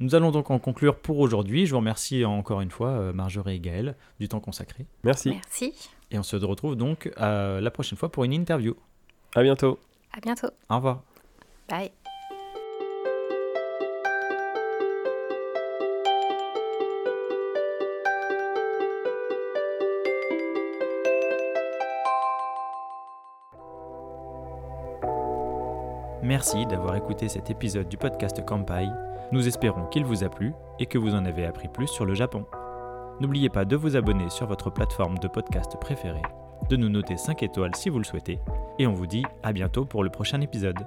[0.00, 1.66] Nous allons donc en conclure pour aujourd'hui.
[1.66, 4.86] Je vous remercie encore une fois, Marjorie et Gaël, du temps consacré.
[5.04, 5.30] Merci.
[5.30, 5.72] Merci.
[6.10, 8.74] Et on se retrouve donc la prochaine fois pour une interview.
[9.34, 9.78] À bientôt.
[10.16, 10.48] À bientôt.
[10.70, 11.02] Au revoir.
[11.68, 11.90] Bye.
[26.22, 28.88] Merci d'avoir écouté cet épisode du podcast Kampai.
[29.32, 32.14] Nous espérons qu'il vous a plu et que vous en avez appris plus sur le
[32.14, 32.44] Japon.
[33.20, 36.22] N'oubliez pas de vous abonner sur votre plateforme de podcast préférée,
[36.68, 38.38] de nous noter 5 étoiles si vous le souhaitez
[38.78, 40.78] et on vous dit à bientôt pour le prochain épisode.